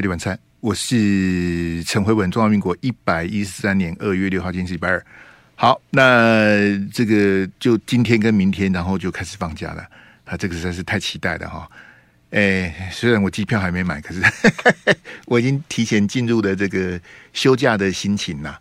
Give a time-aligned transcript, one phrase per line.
[0.00, 5.04] 费力晚餐，我是陈慧文，中华民国一百一十三年二月六号，今天是礼拜二。
[5.56, 6.56] 好，那
[6.90, 9.86] 这个就今天跟明天，然后就开始放假了。
[10.24, 11.70] 啊，这个实在是太期待了哈！
[12.30, 14.22] 哎，虽然我机票还没买，可是
[15.26, 16.98] 我已经提前进入了这个
[17.34, 18.58] 休假的心情了。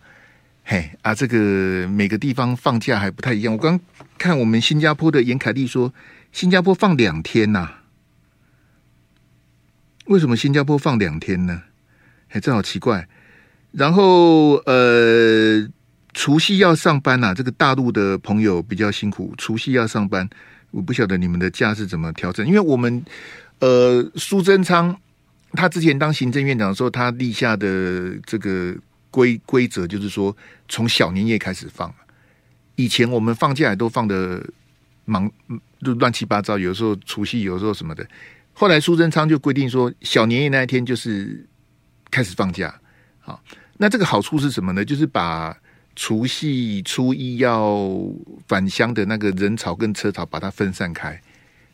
[0.66, 3.54] 嘿啊，这个每个地方放假还不太一样。
[3.54, 3.80] 我刚
[4.18, 5.94] 看我们新加坡的严凯丽说，
[6.34, 7.76] 新加坡放两天呐。
[10.10, 11.62] 为什么新加坡放两天呢？
[12.30, 13.08] 哎，这好奇怪。
[13.72, 15.68] 然后呃，
[16.14, 20.28] 除夕要上班呐、啊，这个大陆的朋友比较辛苦，除夕要上班。
[20.72, 23.04] 我不晓得你们的假是怎么调整，因为我们
[23.60, 25.00] 呃，苏贞昌
[25.52, 28.76] 他之前当行政院长的时候，他立下的这个
[29.12, 30.36] 规规则就是说，
[30.68, 31.94] 从小年夜开始放。
[32.76, 34.44] 以前我们放假也都放得
[35.06, 35.32] 忙，
[35.84, 38.04] 就乱七八糟，有时候除夕，有时候什么的。
[38.60, 41.48] 后来苏贞昌就规定说，小年夜那一天就是
[42.12, 42.78] 开始放假。
[43.20, 43.42] 好，
[43.78, 44.84] 那这个好处是什么呢？
[44.84, 45.58] 就是把
[45.96, 47.90] 除夕初一要
[48.50, 51.18] 返乡的那个人潮跟车潮，把它分散开。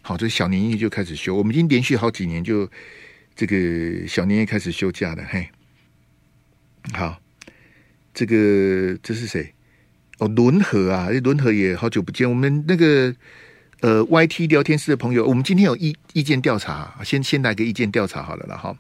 [0.03, 1.33] 好，这小年夜就开始休。
[1.33, 2.69] 我们已经连续好几年就
[3.35, 5.23] 这个小年夜开始休假了。
[5.27, 5.49] 嘿，
[6.93, 7.19] 好，
[8.13, 9.55] 这个这是谁？
[10.19, 12.29] 哦，伦和啊，伦和也好久不见。
[12.29, 13.15] 我们那个。
[13.81, 18.75] 呃，YT 聊天室的朋友，我们今天有意意见调查，先先来个意见调查好了啦哈。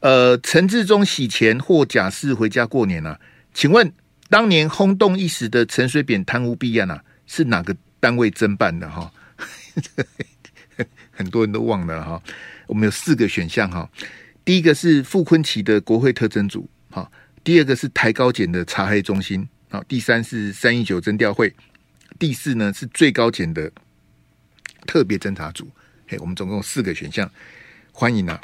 [0.00, 3.18] 呃，陈志忠洗钱或假释回家过年啊？
[3.52, 3.92] 请问
[4.28, 9.10] 当年轰动一时的陈水扁贪污弊案啊，是哪个单位侦办的哈？
[11.10, 12.22] 很多人都忘了哈。
[12.66, 13.88] 我们有四个选项哈，
[14.44, 17.10] 第一个是傅崐萁的国会特侦组，哈，
[17.42, 21.52] 第二个是台高检的查黑中心，好，第三是三一九侦调会，
[22.18, 23.70] 第四呢是最高检的。
[24.86, 25.68] 特别侦查组，
[26.08, 27.30] 嘿，我们总共四个选项，
[27.92, 28.40] 欢迎啊，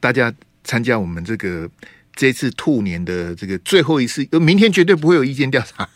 [0.00, 0.32] 大家
[0.64, 1.68] 参加我们这个
[2.14, 5.86] 这次兔年的这个最后一次，明天绝对不会有意见调查，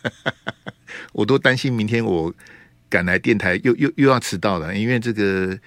[1.14, 2.34] 我都担心明天我
[2.90, 5.58] 赶来电台又又又要迟到了，因为这个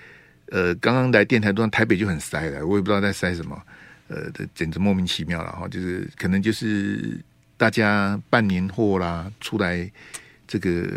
[0.52, 3.60] 呃，刚刚来电台路上台北就很塞了，我也不知道在塞什么，
[4.10, 7.20] 呃，简直莫名其妙了哈，就是可能就是
[7.56, 9.90] 大家办年货啦出来。
[10.48, 10.88] 这个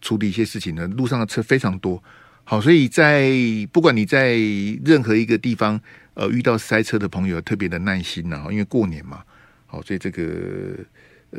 [0.00, 2.02] 处理一些事情呢，路上的车非常多，
[2.42, 3.30] 好，所以在
[3.70, 4.36] 不管你在
[4.84, 5.78] 任何一个地方，
[6.14, 9.22] 呃，遇到塞车的朋友，特别的耐心呐，因为过年嘛，
[9.66, 10.76] 好，所以这个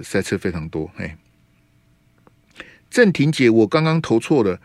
[0.03, 0.89] 塞车非常多。
[0.97, 1.17] 哎，
[2.89, 4.59] 郑婷姐，我刚刚投错了，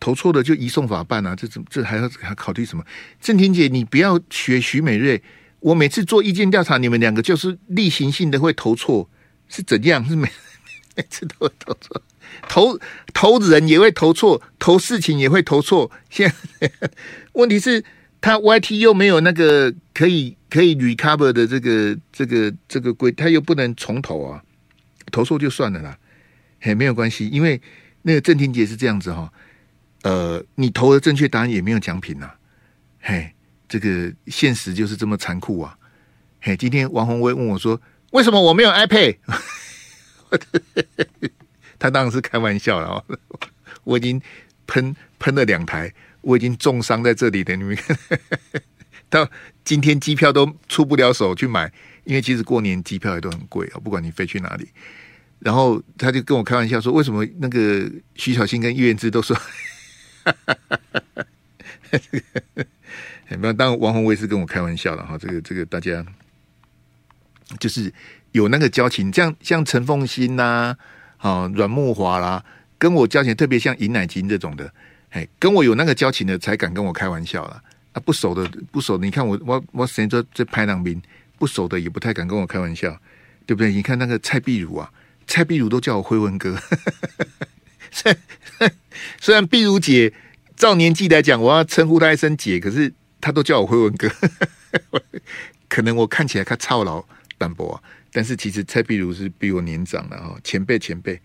[0.00, 2.84] 投错了就移送法办啊，这怎这还要还考虑什么？
[3.20, 5.22] 郑婷姐，你不要学徐美瑞，
[5.60, 9.08] 我每次做意见调查，你们两个就是例行性的会投错，
[9.48, 10.04] 是怎样？
[10.04, 10.28] 是 每
[10.96, 12.02] 每次都会投错。
[12.48, 12.78] 投
[13.12, 15.90] 投人也会投错，投事情也会投错。
[16.08, 16.32] 现
[17.32, 17.84] 问题是，
[18.20, 24.42] 他 YT 又没有那个可以可以 recover 的这个这个这个规，他又不能重投啊。
[25.12, 25.98] 投错就算了啦，
[26.60, 27.60] 嘿，没有关系，因为
[28.02, 29.32] 那个郑婷姐是这样子哈。
[30.02, 32.30] 呃，你投的正确答案也没有奖品呐。
[33.00, 33.32] 嘿，
[33.68, 35.76] 这个现实就是这么残酷啊。
[36.40, 37.80] 嘿，今天王宏威问我说
[38.12, 39.16] ：“为什么我没有 iPad？”
[41.80, 43.04] 他当然是开玩笑了，
[43.82, 44.22] 我已经
[44.68, 47.98] 喷喷了两台，我已经重伤在这里的，你们看，
[49.10, 49.28] 到
[49.64, 51.72] 今天机票都出不了手去买，
[52.04, 54.68] 因为其实过年机票也都很贵啊，不管你飞去哪里。
[55.40, 59.34] 然后他就跟我开玩笑说：“为什么那个徐小新跟叶元之都说？”
[63.38, 66.04] 没有，当然王宏威是跟我开玩笑的哈，这个这个大家
[67.58, 67.90] 就是
[68.32, 70.76] 有那个交情，这样像陈凤馨呐、
[71.22, 72.42] 好，阮木华啦，
[72.78, 74.72] 跟我交情特别像尹乃菁这种的，
[75.10, 77.62] 哎，跟我有那个交情的才敢跟我开玩笑啦。
[77.92, 80.98] 啊，不熟的，不熟的，你看我我我谁说这拍档兵
[81.38, 82.98] 不熟的也不太敢跟我开玩笑，
[83.44, 83.70] 对不对？
[83.70, 84.90] 你看那个蔡碧如啊，
[85.26, 86.56] 蔡碧如都叫我辉文哥，
[87.92, 88.10] 虽
[88.58, 88.72] 然
[89.20, 90.10] 虽然碧如姐
[90.56, 92.90] 照年纪来讲，我要称呼她一声姐，可是
[93.20, 94.08] 她都叫我辉文哥，
[95.68, 97.04] 可能我看起来她操劳
[97.36, 97.82] 单薄啊。
[98.12, 101.20] 但是其实蔡碧如是比我年长的哈，前辈前辈。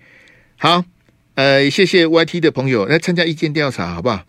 [0.57, 0.85] 好，
[1.33, 4.23] 呃，谢谢 YT 的朋友来参加意见调查，好不好？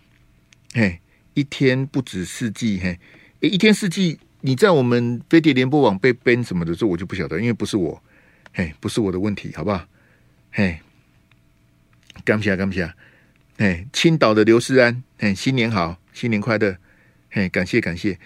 [0.73, 1.01] 嘿，
[1.35, 2.99] 一天不止四季，嘿，
[3.41, 8.03] 一天四季，你在我们飞碟联播网被 ban 什么的时候，我就不晓得，因为不是我，
[8.55, 9.87] 嘿，不是我的问题，好不好？
[10.51, 10.79] 嘿，
[12.25, 12.91] 感谢感谢，
[13.59, 16.77] 嘿，青岛的刘世安，嘿，新年好，新年快乐，
[17.31, 18.19] 嘿，感谢感谢，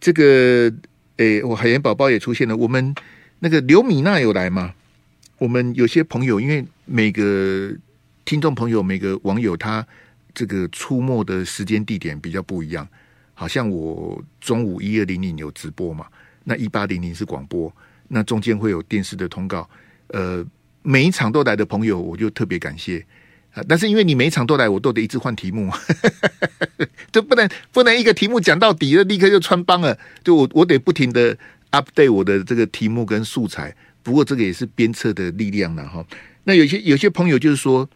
[0.00, 0.72] 这个，
[1.18, 2.92] 诶，我海盐宝宝也出现了，我们。
[3.38, 4.74] 那个刘米娜有来吗？
[5.38, 7.70] 我们有些朋友，因为每个
[8.24, 9.86] 听众朋友、每个网友，他
[10.34, 12.88] 这个出没的时间地点比较不一样。
[13.34, 16.06] 好像我中午一二零零有直播嘛，
[16.44, 17.70] 那一八零零是广播，
[18.08, 19.68] 那中间会有电视的通告。
[20.08, 20.42] 呃，
[20.82, 23.04] 每一场都来的朋友，我就特别感谢
[23.52, 23.62] 啊。
[23.68, 25.70] 但是因为你每一场都来，我都得一直换题目，
[27.12, 29.98] 就不能不能一个题目讲到底了，立刻就穿帮了。
[30.24, 31.36] 就我我得不停的
[31.80, 33.74] update 我的这个题目跟素材。
[34.02, 36.04] 不过这个也是鞭策的力量了哈。
[36.44, 37.88] 那有些有些朋友就是说，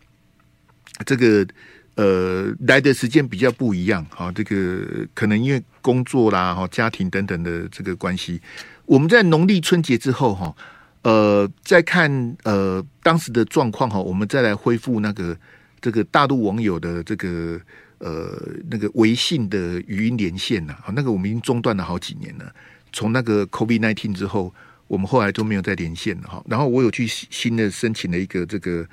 [1.06, 1.47] 这个
[1.94, 4.31] 呃来的时间比较不一样哈。
[4.32, 8.41] 这个可能因为工作啦、哈家庭等等的这个关系，
[8.87, 10.55] 我们在农历春节之后哈。
[11.03, 15.35] 呃，再看呃当时的状况哈，我们再来恢复那个
[15.81, 17.59] 这个大陆网友的这个
[17.97, 18.38] 呃
[18.71, 22.55] 那个微信的语音连线呐，啊，那个我们已经中断了好几年了。
[22.92, 24.52] 从那个 COVID nineteen 之后，
[24.87, 26.44] 我们后来都没有再连线了哈。
[26.48, 28.87] 然后我有去新的申请了一个这个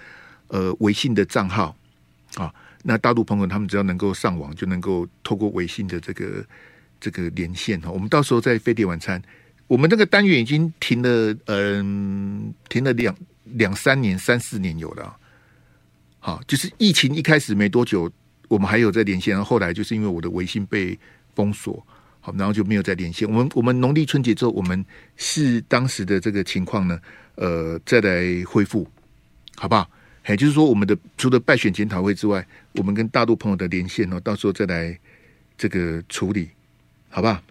[0.48, 1.76] 呃微信的账号
[2.36, 2.54] 啊，
[2.84, 6.46] 那大陆朋友他们只要能够上网，就能够透过微信的这个
[7.00, 7.90] 这个连线哈。
[7.90, 9.22] 我们到时候在飞碟晚餐。
[9.68, 15.14] 我们这个单元已经停了，嗯，停了两两三年、三四年有了。
[16.20, 18.10] 好，就是疫情一开始没多久，
[18.48, 20.98] 我们还有在连线，后来就是因为我的微信被
[21.36, 21.86] 封锁，
[22.28, 23.26] 好，然后就没有再连线。
[23.26, 24.86] 我们我们农历春节之后，我们
[25.16, 27.00] 是当时的这个情况呢，
[27.36, 28.86] 呃，再来恢复，
[29.56, 29.90] 好不好？
[30.28, 35.00] 也就是说，我们的除了败选检讨会之外，我们跟大陆朋友的连线呢，到时候再来
[35.58, 36.50] 这个处理，
[37.08, 37.42] 好不好？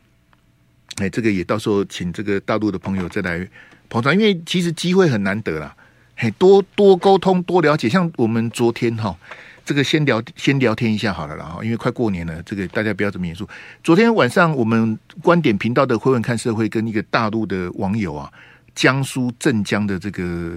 [0.97, 3.49] 哎，这个也到时候请这个大陆的朋友再来
[3.89, 5.75] 捧场，因为其实机会很难得啦。
[6.17, 7.89] 嘿，多多沟通，多了解。
[7.89, 9.19] 像我们昨天哈，
[9.67, 13.47] 这个先聊先聊天一下好了然后，因为快过年了，这个大家不要这么严肃。
[13.83, 18.33] 昨天晚上我们观点频道的回文看社会跟一个大陆的网友啊，
[18.77, 20.57] 江苏镇江的这个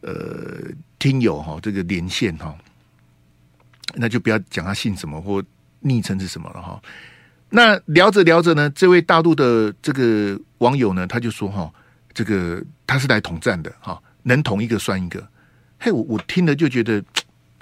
[0.00, 0.12] 呃
[0.98, 2.52] 听友哈，这个连线哈，
[3.94, 5.40] 那就不要讲他姓什么或
[5.78, 6.82] 昵称是什么了哈。
[7.50, 11.72] 那聊着聊着呢，这位大陆的这个网友呢，他就说：“哈，
[12.12, 15.24] 这个他是来统战的，哈，能统一个算一个。”
[15.78, 17.02] 嘿，我我听了就觉得，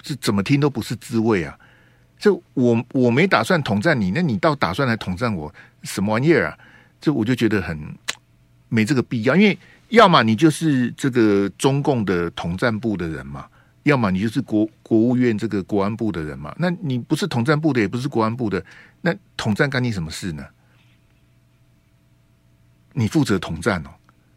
[0.01, 1.57] 这怎么听都不是滋味啊！
[2.17, 5.53] 这我我没打算统战你，那你倒打算来统战我，
[5.83, 6.57] 什么玩意儿啊？
[6.99, 7.77] 这我就觉得很
[8.67, 9.57] 没这个必要，因为
[9.89, 13.47] 要么你就是这个中共的统战部的人嘛，
[13.83, 16.53] 要么你就是国国务院这个国安部的人嘛。
[16.57, 18.63] 那你不是统战部的，也不是国安部的。
[19.01, 20.45] 那统战干你什么事呢？
[22.93, 23.89] 你负责统战哦。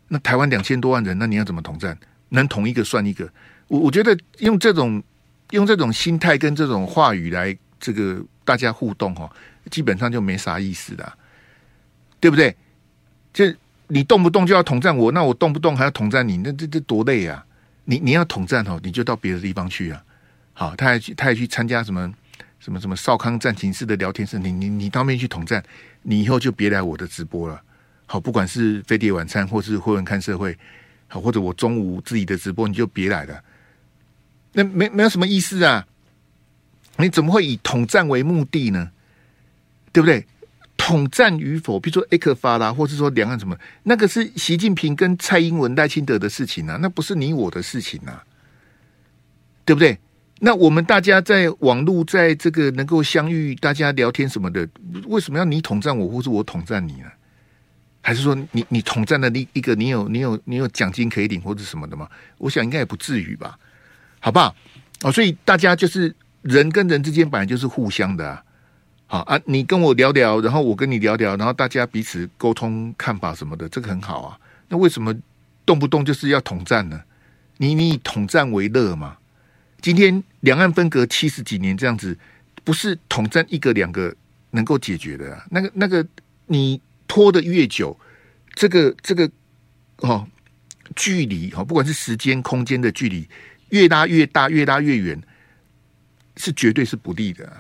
[0.07, 1.99] 那台湾两千多万人，那你要怎么统战？
[2.29, 3.29] 能统一个算一个。
[3.67, 5.03] 我我觉得用这种
[5.53, 9.31] 用这种心态跟这种话语来这个大家互动哦，
[9.71, 11.13] 基本上就没啥意思的，
[12.21, 12.55] 对不对？
[13.33, 13.55] 这
[13.87, 17.47] 你动不动就要统战我，那我动不动还要统战你，那这这多累啊！
[17.85, 20.05] 你你要统战哦，你就到别的地方去啊。
[20.53, 22.13] 好，他还去他还去参加什么？
[22.61, 25.61] 什么什么少康战情室的聊天室，你你你当面去统战，
[26.03, 27.61] 你以后就别来我的直播了。
[28.07, 30.57] 好，不管是飞碟晚餐，或是会文看社会，
[31.09, 33.43] 好，或者我中午自己的直播，你就别来了。
[34.53, 35.87] 那没没有什么意思啊？
[36.99, 38.91] 你怎么会以统战为目的呢？
[39.93, 40.27] 对不对？
[40.77, 48.25] 统战与否，比如说 ECFA 啦，或是说两岸什么，那个是习近平跟蔡英文、赖清德的事情啊，那不是你我的事情啊，
[49.65, 49.97] 对不对？
[50.41, 54.69] 那我们大家在网络，在这个能够相遇，大家聊天什么的，
[55.07, 57.07] 为什么要你统战我，或是我统战你呢？
[58.01, 62.09] 还是说你你统战的那一个，你有你有你有奖金可以领或者什么的吗？
[62.39, 63.57] 我想应该也不至于吧，
[64.23, 64.55] 好不好？
[65.03, 68.43] 哦，所以大家就是人跟人之间本来就是互相的啊，
[69.09, 74.39] 好啊，你跟我聊聊，然后我跟你聊聊，然后大家彼此沟通看法什么的，这个很好啊。
[74.69, 75.13] 那为什么
[75.67, 77.03] 动不动就是要统战呢？
[77.57, 79.17] 你你以统战为乐吗？
[79.81, 82.17] 今天两岸分隔七十几年这样子，
[82.63, 84.15] 不是统战一个两个
[84.53, 85.45] 能够解决的啊。
[85.51, 86.07] 那个那个，
[86.47, 87.99] 你拖得越久，
[88.55, 89.29] 这个这个
[89.97, 90.25] 哦，
[90.95, 93.29] 距离哈，不管是时间空间的距离
[93.73, 95.21] 越拉越大，越拉越远，
[96.37, 97.53] 是绝对是不利的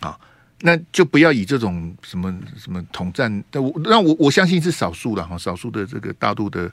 [0.00, 0.18] 啊。
[0.60, 6.70] 那就不要以这种什么什么统战，但我让我我相信是少数的哈，少数的这个大陆的。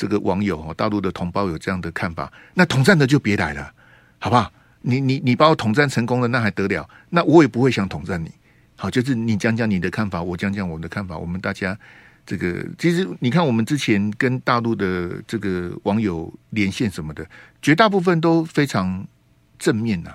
[0.00, 3.74] 这个网友哈，大陆的同胞有这样的看法，那统战的就别来了，
[4.20, 4.48] 好不好？
[4.80, 6.88] 你你你把我统战成功了，那还得了？
[7.10, 8.30] 那我也不会想统战你。
[8.76, 11.76] 好，就是你讲讲你的看法，我讲讲我的看法，我们大家
[12.28, 17.26] 这个其实你看，我们之前跟大陆的这个网友连线什么的，
[17.62, 19.02] 绝大部分都非常
[19.58, 20.14] 正面呐、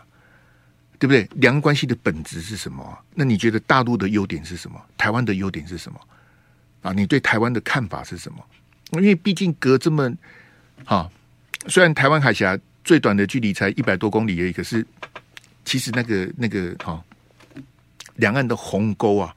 [1.00, 1.28] 对不对？
[1.42, 2.96] 两岸关系的本质是什么？
[3.16, 4.80] 那你觉得大陆的优点是什么？
[4.96, 6.00] 台湾的优点是什么？
[6.84, 8.46] 啊，你对台湾的看法是什么？
[8.92, 10.14] 因为毕竟隔这么
[10.86, 11.10] 啊，
[11.66, 14.86] 虽然台湾海峡最短的距离才一百多公里而已，可是
[15.66, 17.04] 其实那个那个哈，
[18.18, 19.36] 两岸的鸿沟啊，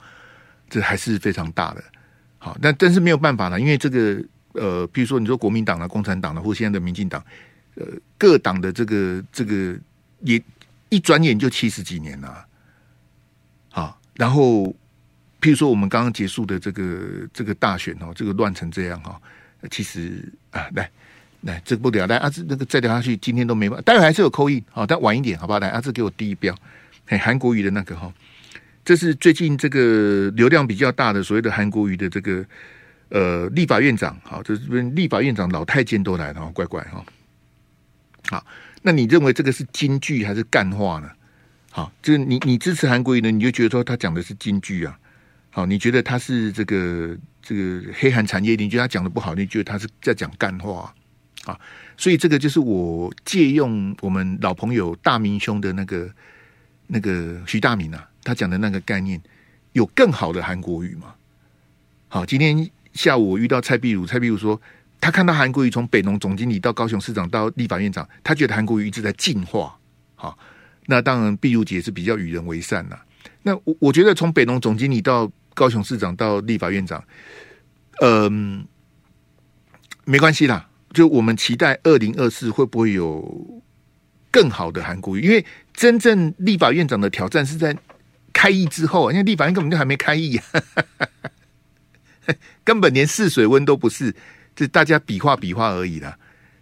[0.68, 1.83] 这还是非常大的。
[2.47, 4.23] 好，但但是没有办法了，因为这个
[4.53, 7.21] 呃，比如说你说国民党啊、共产党啊，或现在的民进党，
[7.75, 7.85] 呃，
[8.17, 9.76] 各党的这个这个
[10.21, 10.41] 也
[10.88, 12.47] 一转眼就七十几年了。
[13.71, 14.67] 好，然后
[15.41, 19.21] 譬如说我们刚刚结束的这个这个大选哦，这个乱成这样哈，
[19.69, 20.88] 其实啊，来
[21.41, 25.59] 来，这个不了，来阿志那个再聊下去，今天都没办法，待会还是有扣印，好，但晚一点好不好？
[25.59, 26.55] 来阿志给我第一标，
[27.07, 28.12] 嘿，韩国瑜的那个哈。
[28.87, 32.47] 这是最近这个流量比较大的所谓的韩国瑜的这个
[33.09, 37.05] 呃立法院长，好，这边立法院长老太监都来了，乖乖哈。
[38.28, 38.47] 好，
[38.83, 41.11] 那你认为这个是金句还是干话呢？
[41.73, 44.97] 好，就是你你支持韩国瑜呢，你就觉得说他讲的是金句啊。
[45.50, 50.95] 好，你觉得他是这个这个黑韩产业，你觉得他讲的不好，你觉得他是在讲干话
[51.45, 51.59] 啊？
[51.97, 56.09] 所以这个就是我借用我们老朋友大明兄的那个
[56.87, 58.09] 那个徐大明啊。
[58.26, 59.23] 他讲的那个概念，
[59.71, 61.14] 有更好的韩国语吗？
[62.09, 64.61] 好，今天下午我遇到蔡壁如，蔡壁如说，
[65.00, 69.78] 他看到韩国瑜从北农总经理到高雄市长到立法院长，他觉得韩国瑜一直在进化。
[70.16, 70.37] 好，
[70.87, 72.99] 那当然壁如姐是比较与人为善呐。
[73.45, 77.04] 那我我觉得从北农总经理到高雄市长到立法院长，
[78.02, 78.66] 嗯，
[80.04, 83.62] 没关系啦，就我们期待二零二四会不会有
[84.33, 85.21] 更好的韩国语？
[85.21, 87.76] 因为真正立法院长的挑战是在。
[88.47, 90.41] 开议之后，因为立法院根本就还没开议，
[92.62, 94.15] 根本连试水温都不是，
[94.55, 96.17] 就大家比划比划而已啦。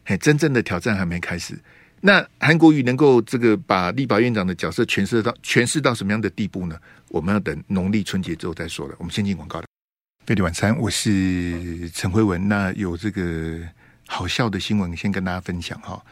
[0.07, 1.59] 嘿，真正的挑战还没开始。
[2.01, 6.79] 那韩国瑜能够这个把立法院长的角色诠释到诠释到什么样的地步呢？
[7.09, 8.95] 我们要等农历春节之后再说了。
[8.97, 9.67] 我们先进广告了。
[10.25, 12.49] 费力晚餐，我是陈辉文。
[12.49, 13.61] 那有这个
[14.07, 16.03] 好笑的新闻，先跟大家分享哈。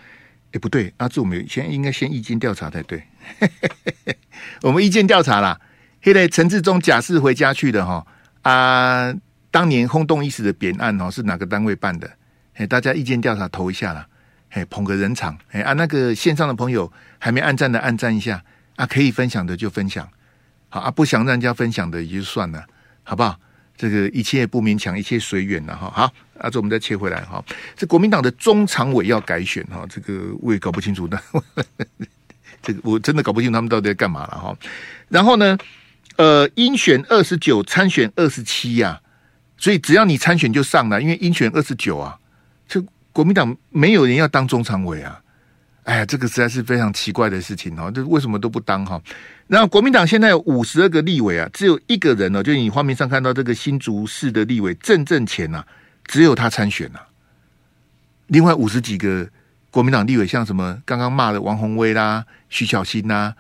[0.53, 3.03] 哎，不对，阿志，我们先应该先意见调查才对。
[4.63, 5.59] 我们意见调查啦，
[6.03, 8.07] 现在陈志忠假释回家去的哈
[8.43, 9.15] 啊，
[9.51, 12.11] 当年轰动一时的扁案哦，是哪个单位办的？
[12.55, 14.07] 哎，大家意见调查投一下啦，
[14.51, 18.45] 哎，捧个人场，哎啊，那个线上的朋友还没按赞的按赞一下
[18.77, 20.07] 啊，可以分享的就分享，
[20.69, 22.67] 好啊，不想让人家分享的也就算了，
[23.05, 23.39] 好不好？
[23.77, 25.91] 这个一切不勉强，一切随缘了哈。
[25.91, 27.45] 好，阿这我们再切回来哈。
[27.75, 31.21] 这国民党的中常委要改选哈，这个我也搞不清楚的。
[32.63, 34.57] 这个我真的搞不清楚他们到底在干嘛了哈。
[35.09, 35.59] 然后呢，
[36.17, 39.01] 呃，应选二十九，参选二十七呀。
[39.57, 42.19] 所以只要你参选就上了，因为应选二十九啊。
[42.69, 45.22] 这国民党没有人要当中常委啊。
[45.85, 47.91] 哎呀，这个实在是非常奇怪的事情哦。
[47.93, 49.03] 这为什么都不当哈？
[49.49, 55.65] 然后国民党现在有五十二个立委啊，只有一个人呢，就你画面上看到这个新竹市的立委郑正干呐，
[56.05, 57.09] 只有他参选了。
[58.29, 59.29] 另外五十几个
[59.73, 63.35] 国民党立委，像什么刚刚骂的王鸿薇啦、徐巧芯呐、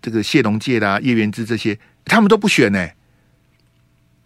[0.00, 2.88] 这个谢龙介啦、叶元之这些，他们都不选呢。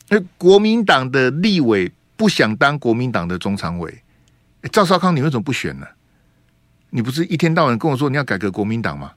[0.09, 3.93] 那国民党的立委不想当国民党的中常委，
[4.71, 5.87] 赵少康，你为什么不选呢？
[6.91, 9.13] 你不是一天到晚跟我说你要改革国民党吗？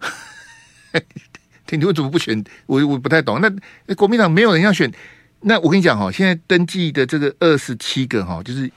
[1.70, 2.42] 你为什么不选？
[2.66, 3.40] 我我不太懂。
[3.40, 4.90] 那国民党没有人要选，
[5.40, 8.70] 那我跟你讲哈，现在登记的这个二十七个哈，就是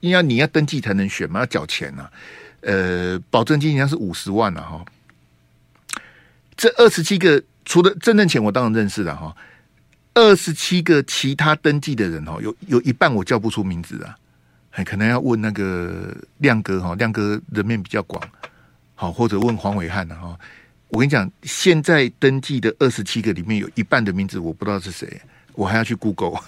[0.00, 2.08] 因为你要登记才能选嘛，要缴钱呐。
[2.60, 4.84] 呃，保证金应该是五十万了哈。
[6.56, 9.34] 这二十七个除了郑正钱，我当然认识了哈。
[10.14, 14.14] 二十七个其他登记的人哈，有有一半我叫不出名字啊。
[14.84, 18.22] 可能要问那个亮哥哈，亮哥人面比较广，
[18.94, 20.38] 好，或者问黄伟汉的哈。
[20.88, 25.20] 我跟你讲，现在登记的二十七个里面有一半的名字我不知道是谁，
[25.52, 26.40] 我还要去 Google。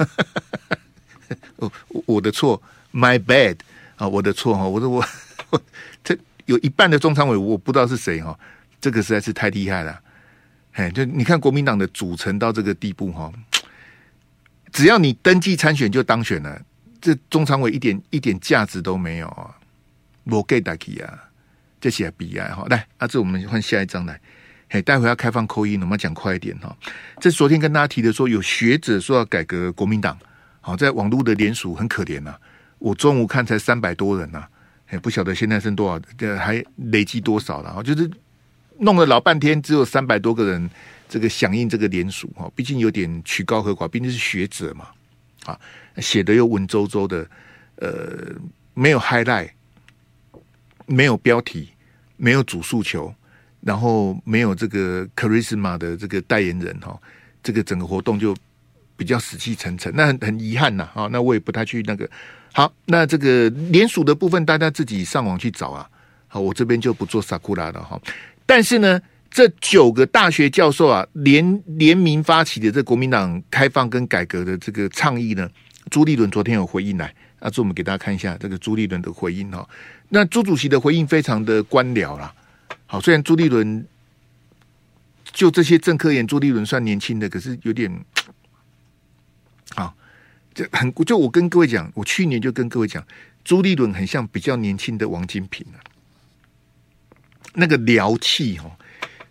[1.57, 1.73] 我
[2.07, 2.61] 我的错
[2.93, 3.59] ，My bad
[3.97, 5.05] 啊，我的错哈，我说我
[5.51, 5.61] 我
[6.03, 8.39] 这有一半的中常委我不知道是谁哈，
[8.81, 10.01] 这个实在是太厉害了。
[10.73, 13.31] 哎，就你看国民党的组成到这个地步哈，
[14.73, 16.63] 只要你登记参选就当选了。
[17.01, 19.57] 这中常委一点一点价值都没有啊！
[20.25, 21.19] 我给大家啊，
[21.81, 22.65] 这些悲哀哈。
[22.69, 24.21] 来，阿志，我们换下一张来。
[24.69, 26.77] 嘿，待会要开放扣音，我们讲快一点哈。
[27.19, 30.17] 这昨天跟大家提的，说有学者说要改革国民党，
[30.61, 32.37] 好，在网络的联署很可怜呐。
[32.79, 34.47] 我中午看才三百多人呐，
[34.87, 37.83] 哎，不晓得现在剩多少，这还累积多少了啊？
[37.83, 38.09] 就是
[38.79, 40.71] 弄了老半天，只有三百多个人
[41.09, 42.49] 这个响应这个联署哈。
[42.55, 44.87] 毕竟有点曲高和寡，毕竟是学者嘛，
[45.47, 45.59] 啊。
[45.97, 47.27] 写的又文绉绉的，
[47.77, 48.35] 呃，
[48.75, 49.51] 没有 highlight，
[50.87, 51.71] 没有标题，
[52.17, 53.15] 没有主诉求，
[53.61, 56.99] 然后没有这个 charisma 的这个代言人哈，
[57.43, 58.35] 这个整个活动就
[58.97, 62.09] 比较死气沉沉，那很很遗憾呐啊，那我也不太去那个。
[62.53, 65.89] 好，那这个联署的部分，大家自己上网去找啊。
[66.27, 68.01] 好，我这边就不做萨库拉了哈。
[68.45, 75.49] 但是呢，这九个大学教授啊，联联名发起的这国民党开放跟改革的这个倡议呢。
[75.91, 79.69] 朱立伦昨天有回应来，啊，这我们给大家看一下这个朱立伦的回应哈。
[80.09, 82.33] 那朱主席的回应非常的官僚啦。
[82.87, 83.85] 好，虽然朱立伦
[85.25, 87.93] 就这些政科研，朱立伦算年轻的，可是有点，
[89.75, 89.95] 好，
[90.55, 93.05] 这很就我跟各位讲，我去年就跟各位讲，
[93.45, 95.79] 朱立伦很像比较年轻的王金平啊，
[97.55, 98.71] 那个獠气哈，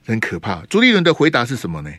[0.06, 0.66] 很可怕。
[0.66, 1.92] 朱立伦的回答是什么呢？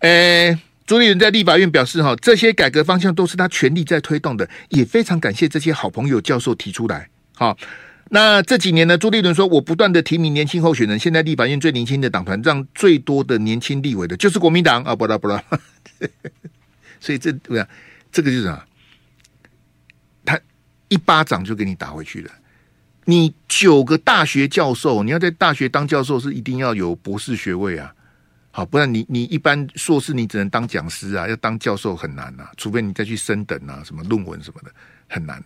[0.00, 0.58] 诶。
[0.86, 7.08] 朱立伦在立法院表示：“哈，这些改革方向都是他全力在推动的，也非常感谢这些好朋友教授提出来。
[7.34, 7.58] 好，
[8.10, 15.42] 那这几年呢，朱立伦说，我不断的提名年轻候选人，现在立法院最年轻的党团，让最多的年轻立委的就是国民党啊，不啦不啦，
[17.00, 17.66] 所以这对啊，
[18.12, 18.64] 这个就是啊，
[20.24, 20.38] 他
[20.86, 22.30] 一巴掌就给你打回去了。
[23.06, 27.92] 你九个大学教授，你要在大学当教授，是一定要有博士学位啊。”
[28.56, 34.72] 好，不然你你一般硕士你只能当讲师啊，要当教授很难啊，除非你再去升等啊，什么论文什么的
[35.08, 35.44] 很难。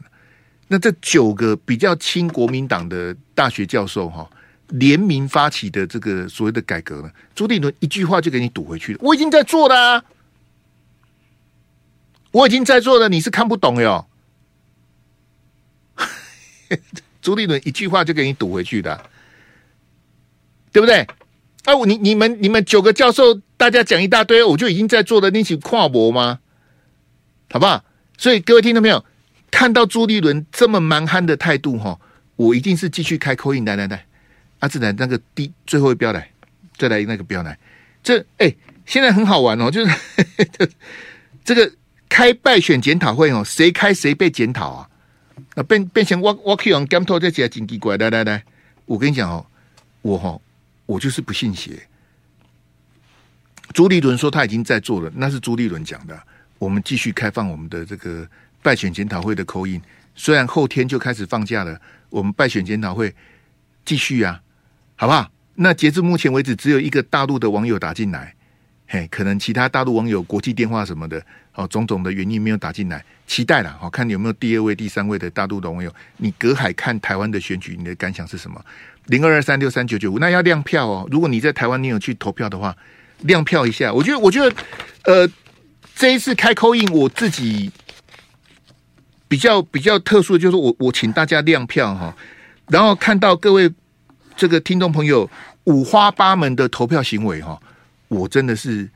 [0.69, 4.31] 那这九个比较亲国民党的大学教授哈，
[4.69, 9.01] 联名发起的这个所谓的改革呢，朱立伦一句话就给你堵回去了。
[9.03, 10.05] 我已经在做了啊，
[12.31, 14.07] 我已经在做了，你是看不懂哟。
[17.21, 19.11] 朱立伦一句话就给你堵回去的，
[20.71, 21.05] 对不对？
[21.65, 26.41] 哎、啊，你你们你们九个教授，大家讲一大堆，我就已经在做的，那起跨博吗？
[27.51, 27.85] 好不好？
[28.17, 29.05] 所以各位听到没有？
[29.51, 31.99] 看到朱立伦这么蛮横的态度，哈，
[32.37, 34.07] 我一定是继续开口音来来来，
[34.61, 36.31] 阿志来那个第最后一标来，
[36.79, 37.59] 再来那个标来。
[38.03, 38.55] 这哎、
[38.87, 39.93] 现在很好玩哦，就是
[41.45, 41.71] 这个
[42.09, 44.89] 开败选检讨会哦，谁开谁被检讨啊？
[45.57, 48.45] 啊，变变成我我可以用检讨这些真奇怪，来来来，
[48.87, 49.45] 我跟你讲哦，
[50.03, 50.41] 我哈。
[50.91, 51.81] 我就是不信邪。
[53.73, 56.21] 朱立伦说他已经在做了，那是朱立伦讲的。
[56.59, 58.29] 我们继续开放我们的这个
[58.61, 59.81] 败选检讨会的口音
[60.17, 63.15] 虽然后天就开始放假了，我们败选检讨会
[63.85, 64.43] 继续啊，
[64.97, 65.31] 好不好？
[65.55, 68.35] 那截至目前为止，只有一个大陆的网友打进来，
[68.89, 75.93] 嘿，可能其他大陆网友国际电话什么的，哦，种种的原因没有打进来，期待了，好看有没有第二位、第三位的大陆的网友？
[76.19, 78.65] 你隔海看台湾的选举，你的感想是什么？
[79.07, 81.09] 零二二三六三九九五，那要亮票哦。
[81.11, 82.77] 如果你在台湾，你有去投票的话，
[83.23, 83.93] 亮票一下。
[83.93, 84.57] 我觉得，我觉得，
[85.05, 85.29] 呃，
[85.97, 87.73] 这一次开扣印我自己
[89.27, 92.17] 比较比较特殊的就是我，我我请大家亮票哈。
[92.69, 93.69] 然后看到各位
[94.37, 95.29] 这个听众朋友
[95.65, 97.61] 五花八门的投票行为哈，
[98.07, 98.89] 我真的是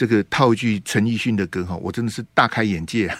[0.00, 3.14] 这个套一句陈奕迅的歌哈，我真的是大开眼界。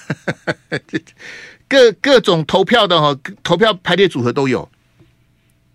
[1.68, 4.66] 各各种投票的哈，投票排列组合都有。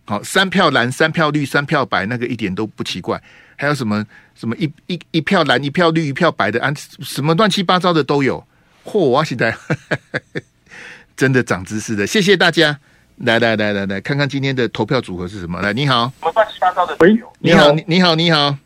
[0.06, 3.22] 好，三票蓝，三票绿，三票白，那个一点都不奇怪。
[3.56, 8.44] 还有什么什么一一一票蓝，一票绿，一票白的，啊什么乱七八糟的都有。
[8.84, 8.98] 嚯！
[8.98, 9.56] 我现在
[11.16, 12.80] 真的长知识的，谢谢大家。
[13.18, 15.62] 来来来来来，看看今天的投票组合是什么？
[15.62, 16.12] 来，你好。
[16.20, 16.98] 什么乱七八糟的？
[17.00, 18.58] 喂，你好，你好，你好。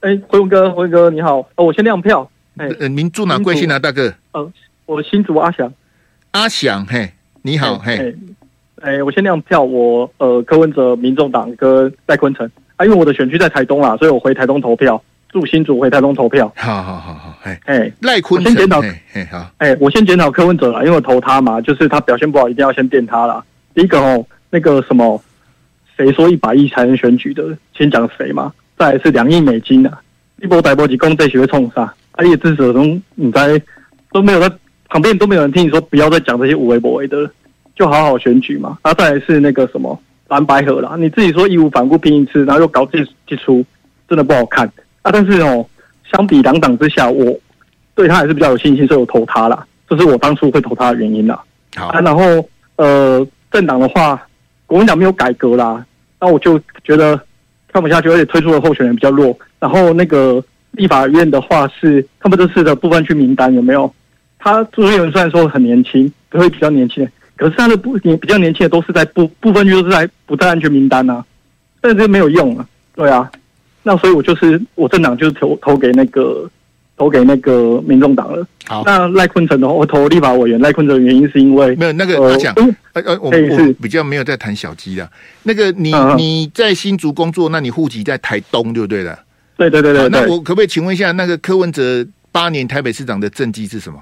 [0.00, 1.38] 哎，辉文哥，辉文哥，你好。
[1.56, 2.28] 哦，我先亮票。
[2.56, 4.12] 哎，呃，您住哪贵姓啊，大哥？
[4.32, 4.52] 呃，
[4.86, 5.70] 我新竹阿翔。
[6.30, 8.16] 阿翔，嘿，你好，嘿。
[8.80, 16.50] 哎、欸，我先亮票，我呃柯文哲、民众党跟赖坤成啊，因为我的选区在台东啦，所以我回台东投票，住新竹回台东投票。
[16.56, 18.80] 好好好好，哎哎，赖坤成，先检讨，
[19.12, 23.44] 哎好，哎，我先检讨柯文哲啦，因为我投他嘛，就是他表现不好，一定要先电他啦。
[23.74, 25.22] 第一个哦，那个什么，
[25.94, 27.44] 谁说一百亿才能选举的？
[27.76, 28.50] 先讲谁嘛？
[28.80, 30.00] 再来是两亿美金啊，
[30.42, 31.82] 一波带波几公这学会冲杀？
[31.82, 33.60] 啊，你支持者中你在
[34.10, 34.50] 都没有在
[34.88, 37.30] 旁边都没有人听你说，不要再讲这些无为不为的。
[37.76, 43.64] 就好好选举嘛，然后再来是那个什么蓝白河啦，你自己说义无反顾拼一次，然后又搞这这出，
[44.06, 44.66] 真的不好看
[45.00, 45.10] 啊！
[45.10, 45.64] 但是哦，
[46.10, 47.34] 相比两党之下，我
[47.94, 51.42] 对他还是比较有信心，所以我投他啦，这是我当初会投他的原因啦。
[51.76, 54.20] 好啊，然后呃，政党的话，
[54.66, 55.82] 国民党没有改革啦，
[56.20, 57.18] 那我就觉得
[57.72, 59.36] 看不下去，而且推出的候选人比较弱。
[59.58, 63.92] 然后那个立法院的话是他们这次的部分区名单有没有？
[64.38, 67.08] 他朱立伦虽然说很年轻，会比较年轻。
[67.36, 71.24] 可是他的部比较年轻的都是在部部分区都是在不在安全名单啊，
[71.80, 73.30] 但是没有用啊，对啊，
[73.82, 76.46] 那所以我就是我政党就是投投给那个
[77.00, 78.46] 投给那个民众党了。
[78.66, 82.54] 好，那赖坤成的话，我投立法委员赖坤成的原因是因为没有那个他讲，
[82.92, 85.10] 呃呃，我我比较没有在谈小鸡的，
[85.44, 89.18] 那个你你在新竹工作，那你户籍在台东对不对的？
[89.56, 93.98] 对对对对，那我可不可以请问一下，那个柯文哲八年台北市长的政绩是什么？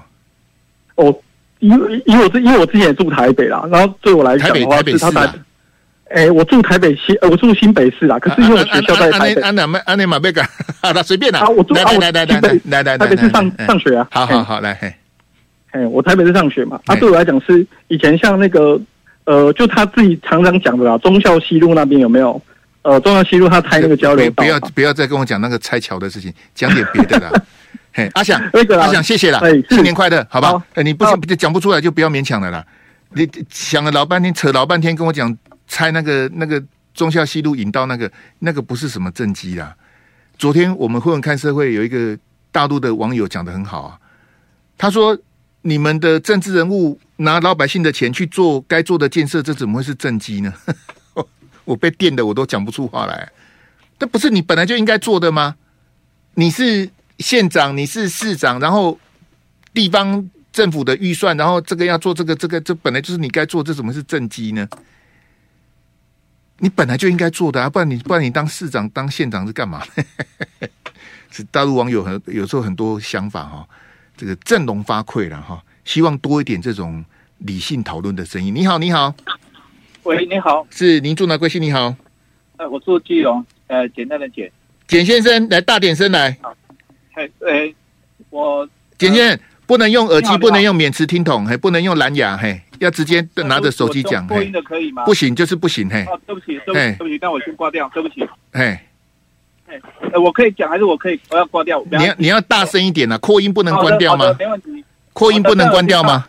[0.95, 1.15] 哦。
[1.59, 5.33] 因为因为我之因为我之前也住台北啦，然后对我来讲的话是他台，
[6.09, 8.17] 哎，我住台北新，呃，我住新北市啦。
[8.19, 10.45] 可是因为我学校在台北，安安安南马贝港，
[10.81, 11.39] 好了，随便啦。
[11.41, 14.07] 啊，我住来来来来来来来台北市上上学啊。
[14.11, 14.93] 好好好，来嘿。
[15.71, 18.79] 哎，我台北是上学嘛，啊、对我来讲是以前像那个
[19.25, 22.41] 呃，就他自己常常讲的啦，忠孝西路那边有没有？
[22.81, 27.31] 呃，忠孝西路他拆那个交流道不要不要再跟我讲那个拆桥的事情，讲点别的啦。
[27.93, 30.59] 嘿，阿翔，那个啦阿翔，谢谢啦，新年快乐，好吧？
[30.73, 32.65] 哎，你不行讲不出来就不要勉强了啦。
[33.13, 35.35] 你想了老半天，扯老半天，跟我讲
[35.69, 36.61] 拆那个那个
[36.93, 39.73] 中孝西路引道那个那个不是什么政绩啦。
[40.37, 42.19] 昨天我们会文看社会有一个
[42.51, 43.99] 大陆的网友讲得很好啊，
[44.77, 45.17] 他说
[45.61, 50.53] 你们的政治人物拿老百姓的钱去做该做的建设，这怎么会是政绩呢？
[51.63, 53.31] 我被电的我都讲不出话来，
[53.97, 55.55] 这不是你本来就应该做的吗？
[56.33, 58.99] 你是县长，你是市长，然后
[59.73, 60.29] 地方。
[60.51, 64.67] 政府的预算，然后这个要做这个，这个这本来就是你该做，这怎么是政绩呢？
[66.59, 69.81] 你本来就应该做的啊，不然你不然你当市长当县长是干嘛？
[71.31, 73.67] 是大陆网友很有时候很多想法哈，
[74.17, 77.03] 这个振聋发聩了哈，希望多一点这种
[77.39, 78.53] 理性讨论的声音。
[78.53, 79.13] 你好，你好，
[80.03, 81.61] 喂，你好，是您住哪贵姓？
[81.61, 81.95] 你好，
[82.57, 84.51] 呃，我住基隆，呃，简单的简，
[84.87, 86.37] 简先生来大点声来，
[87.13, 87.73] 嘿，呃，
[88.29, 88.67] 我
[88.97, 89.39] 简先生。
[89.69, 95.03] 不能用耳机，不能用免持听筒，还，不能用蓝牙，嘿，要直接拿着手机讲，播音的可以吗？
[95.05, 96.03] 不行，就是不行，嘿。
[96.05, 98.21] 哦，对不起，对不起，对不起，那我先挂掉，对不起。
[98.51, 98.79] 嘿，
[99.67, 99.79] 嘿，
[100.13, 101.19] 呃，我可以讲还是我可以？
[101.29, 101.83] 我要挂掉。
[101.91, 104.35] 你要你要大声一点呐，扩音不能关掉吗？
[104.39, 104.83] 没问题。
[105.13, 106.27] 扩音不能关掉吗？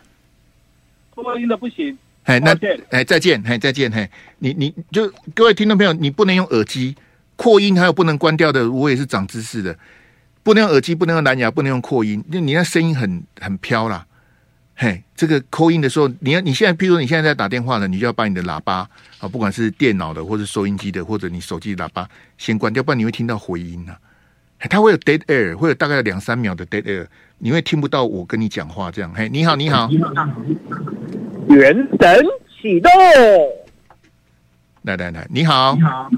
[1.14, 1.96] 扩音的不行。
[2.24, 2.54] 哎，那
[2.90, 4.08] 哎，再见，哎，再见，嘿，
[4.38, 6.94] 你你就各位听众朋友，你不能用耳机
[7.36, 9.76] 扩音，还有不能关掉的，我也是长知识的。
[10.42, 14.06] 不能用耳机，不能用蓝牙，不能用扩音，你那声音很很飘啦。
[14.82, 18.88] 嘿，这个扣音的时候，你要你现在，譬如说你现在在打电话呢，你就要把你的喇叭
[19.18, 23.98] 啊，不管是电脑的，或者收音机的，或者你手机喇叭先关掉，不然你会听到回音啊。
[24.70, 29.12] 它会有 dead air，会有大概两三秒的 dead air，你会听不到我跟你讲话这样。
[29.14, 29.90] 嘿，你好，你好，
[31.50, 32.26] 元神
[32.62, 32.90] 启动，
[34.80, 36.10] 来来来，你好，你好，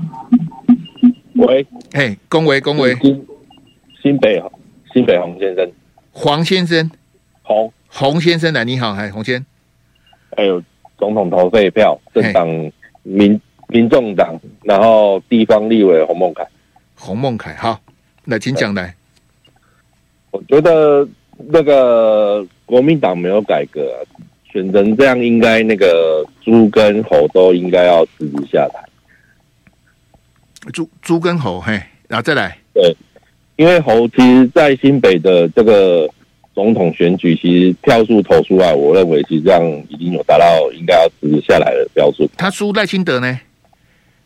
[1.35, 2.97] 喂，嘿，恭维恭维。
[4.01, 4.41] 新北
[4.93, 5.73] 新北洪先生，
[6.13, 6.89] 黄先生，
[7.43, 9.45] 洪洪先生来，你好，嗨，洪先，
[10.35, 10.63] 还有
[10.97, 12.49] 总统投废票，政党
[13.03, 16.43] 民民众党，然后地方立委洪孟凯，
[16.97, 17.79] 洪孟凯，好，
[18.25, 18.95] 那，请讲来。
[20.31, 23.97] 我觉得那个国民党没有改革、啊，
[24.51, 28.83] 选成这样，应该那个猪跟猴都应该要辞职下台。
[30.73, 32.97] 猪猪跟猴，嘿，然后再来，对。
[33.57, 36.09] 因为猴其实，在新北的这个
[36.55, 42.29] 总统选举，其实票数投出来，我认为其实这样已经有达到应该要辞下来的标准。
[42.37, 43.41] 他输赖清德呢？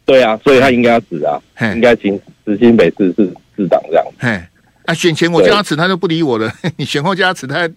[0.04, 4.04] 对啊，所以他应该要辞啊，嘿应该请辞新北市市市长这样。
[4.18, 4.40] 嘿，
[4.84, 6.52] 啊，选前我叫他辞，他就不理我了。
[6.76, 7.68] 你选后叫他辞，他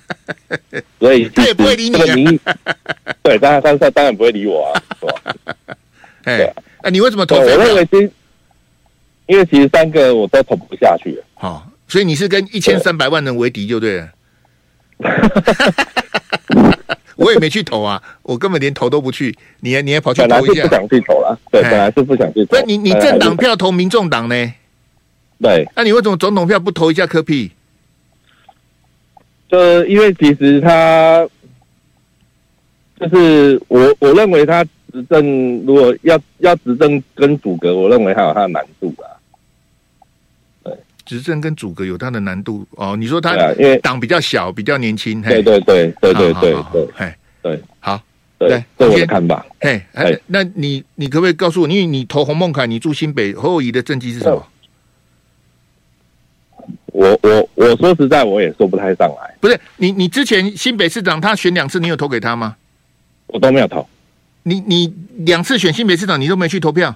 [0.98, 1.96] 所以他也不会理你
[2.44, 2.56] 啊。
[3.22, 5.34] 对，当然他他当然不会理我啊，是吧？
[6.24, 7.36] 对啊，啊，你为什么投？
[7.36, 8.10] 我认为其
[9.26, 14.08] 因为其实三个我都投不下去了，好、哦，所以你是跟一千三百万人为敌就对了。
[17.16, 19.36] 我也没去投啊，我根本连投都不去。
[19.60, 20.62] 你还你还跑去投一下？
[20.62, 22.50] 不想去投了，对，本来是不想去投。
[22.50, 24.34] 不是你你政党票投民众党呢？
[25.42, 27.50] 对，那、啊、你为什么总统票不投一下柯 P？
[29.48, 31.28] 就因为其实他
[33.00, 39.19] 就是我我认为他执政如果要要执政跟阻隔，我认为还有他的难度啊。
[41.10, 42.96] 执政跟组阁有它的难度哦。
[42.96, 48.00] 你说他因为党比较小，比较年轻，对对对对对对对，嘿，对，好，
[48.38, 49.44] 对，这是我的看法。
[49.58, 49.82] 嘿，
[50.28, 54.46] 那你你可不可以告诉我，因为你投洪孟凯，你住新北，侯友宜的政绩是什么？
[56.92, 59.34] 我我我说实在，我也说不太上来。
[59.40, 62.54] 不是你你之前新北市长他选两次，你有投给他吗？
[63.26, 63.84] 我都没有投。
[64.44, 66.94] 你你两次选新北市长，你都没去投票？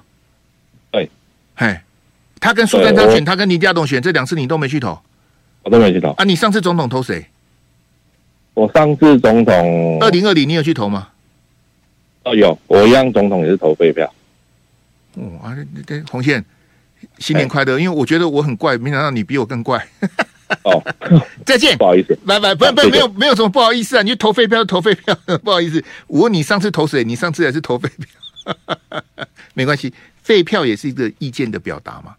[0.92, 1.10] 对，
[1.56, 1.76] 嘿。
[2.40, 4.98] 他跟苏贞昌选，他跟林佳龙选，这两次你都没去投，
[5.62, 6.24] 我都没去投啊！
[6.24, 7.26] 你上次总统投谁？
[8.54, 11.08] 我上次总统二零二零，你有去投吗？
[12.24, 14.12] 哦，有，我一样总统也是投废票。
[15.14, 16.44] 哦啊，这红线，
[17.18, 17.78] 新年快乐！
[17.78, 19.86] 因为我觉得我很怪，没想到你比我更怪。
[20.62, 20.82] 哦，
[21.44, 25.82] 再见，不好意思，拜拜，不不，没有没有什么不好意思啊，你就投废票，投废票， 不好意思。
[26.06, 27.02] 我问你上次投谁？
[27.02, 29.04] 你上次也是投废票，
[29.54, 29.92] 没关系，
[30.22, 32.14] 废票也是一个意见的表达嘛。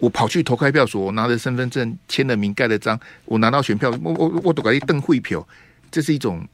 [0.00, 5.46] 我跑去投开票所，我拿着身份证签了名盖了章，我拿到选票，我我我都搞一邓会票，
[5.90, 6.44] 这是一种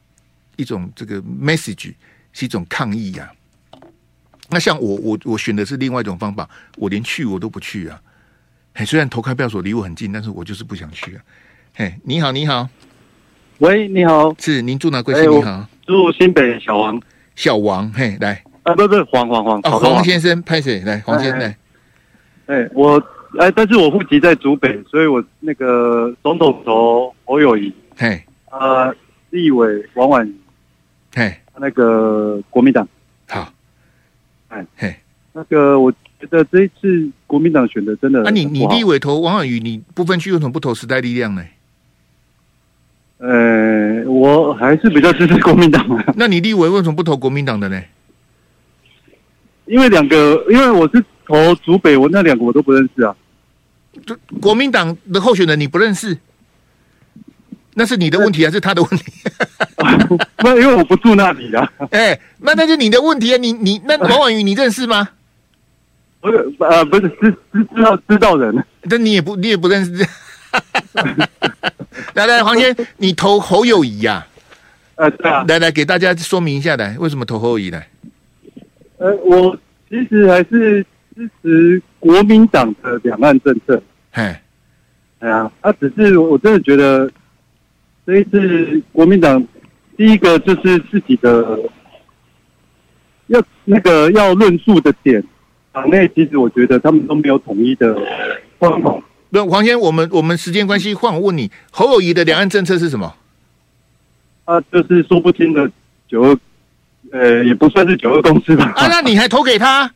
[0.57, 1.93] 一种这个 message，
[2.33, 3.31] 是一种抗议呀、
[3.71, 3.79] 啊。
[4.49, 7.99] 那像我我我选的是另外一种方法，我连去我都不去啊。
[8.75, 11.21] 嘿，虽然投开票所离我很近，但是我就是不想去啊。
[11.75, 12.69] 嘿，你好，你好，
[13.59, 15.01] 喂，你好，是您住哪？
[15.01, 15.31] 贵姓？
[15.31, 17.01] 你好，住新北小王。
[17.35, 20.81] 小王，嘿，来啊，不不，黄黄黄，哦，黄先生，拍谁？
[20.81, 21.57] 来，黄先生，来，
[22.47, 23.01] 哎，我
[23.39, 28.95] 哎，但是我户籍在竹北，所以我那个总统投侯友谊，嘿，呃，
[29.29, 30.33] 立委王婉，
[31.13, 32.87] 嘿，那个国民党，
[33.27, 33.51] 好，
[34.47, 34.95] 哎，嘿，
[35.33, 41.43] 那个我觉得这一次国民党选的真的，那你你立委投王婉瑜，你不分区为什么不投时代力量呢？
[43.19, 46.13] 呃，我还是比较支持国民党啊。
[46.15, 47.81] 那你立委为什么不投国民党的呢？
[49.65, 53.15] 因为两个，因为我是投竹北，我那两个我都不认识啊。
[54.05, 56.17] 就国民党的候选人你不认识，
[57.73, 59.11] 那是你的问题还是他的问题？
[60.37, 61.71] 那因为我不住那里啊。
[61.91, 63.37] 哎、欸，那那就你的问题啊！
[63.37, 65.09] 你你那 王婉瑜你认识吗？
[66.21, 70.07] 不是，呃，不是，知知知道知道人，但你也不你也不认识。
[72.13, 74.25] 来来，黄先，你投侯友谊呀？
[74.95, 75.45] 呃，对啊。
[75.47, 77.81] 来来，给大家说明一下来，为什么投侯友宜呢？
[78.97, 79.55] 呃，我
[79.89, 80.83] 其实还是
[81.17, 83.81] 支持国民党的两岸政策。
[84.11, 84.23] 嘿，
[85.17, 87.09] 哎呀，啊，只是我真的觉得
[88.05, 89.43] 这一次国民党
[89.97, 91.59] 第一个就是自己的
[93.27, 95.23] 要那个要论述的点，
[95.71, 97.99] 党内其实我觉得他们都没有统一的
[98.59, 98.95] 方法。
[99.29, 103.15] 那黄先，我们我们时间关系，换我问你，侯友谊的两岸政策是什么？
[104.45, 105.69] 啊，就是说不清的
[106.07, 106.37] 九二，
[107.11, 108.71] 呃，也不算是九二共识吧。
[108.75, 109.91] 啊，那你还投给他？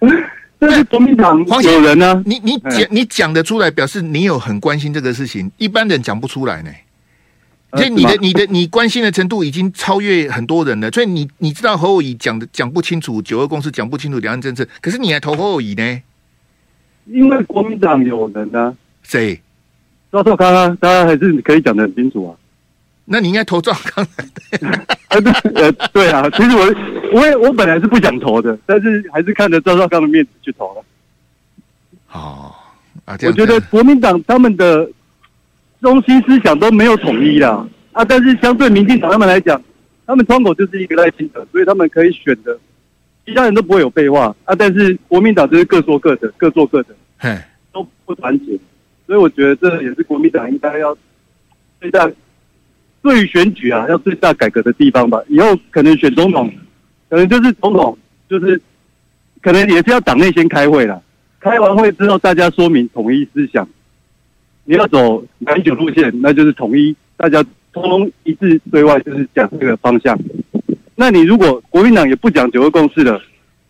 [0.58, 2.22] 这是国民党黄有人呢、啊？
[2.24, 6.70] 你你讲你讲得出来，表示你有很关心这个事情，一般人讲不出来呢。
[7.72, 10.90] 所以你的你的你关心的程度已经超越很多人了。
[10.90, 16.02] 所以你你知道侯友宜讲的讲不清楚九二共识，讲不清楚两岸政策，可是你还投侯友宜呢？
[17.06, 19.40] 因为国民党有人啊，谁？
[20.10, 22.32] 赵少康啊，当然还是可以讲得很清楚啊。
[23.06, 24.06] 那你应该投赵少康。
[25.08, 25.20] 呃，
[25.54, 26.74] 呃，对啊，其实我
[27.12, 30.84] 我也我本来是不想投的，但是还是看着赵少康的面子去投了。
[32.12, 32.52] 哦，
[33.04, 34.88] 啊，我觉得国民党他们的
[35.80, 39.62] 中心思想都没有统一啦，啊，但是相对民进党他们来讲，
[40.06, 42.58] 他们窗口就是一个赖清德，所以他们可以选的。
[43.24, 47.36] 其他人都不会有废话啊，但是国民党就是各说各的，各做各的，嘿，
[47.72, 48.58] 都不团结，
[49.06, 50.96] 所以我觉得这也是国民党应该要
[51.80, 52.08] 最大
[53.06, 55.22] 对于选举啊，要最大改革的地方吧。
[55.28, 56.52] 以后可能选总统，
[57.08, 57.96] 可能就是总统，
[58.28, 58.60] 就是
[59.40, 61.00] 可能也是要党内先开会了，
[61.38, 63.68] 开完会之后大家说明统一思想，
[64.64, 67.40] 你要走马英九路线，那就是统一，大家
[67.72, 70.18] 通通一致对外，就是讲这个方向。
[70.96, 73.22] 那你如果国民党也不讲九二共识了，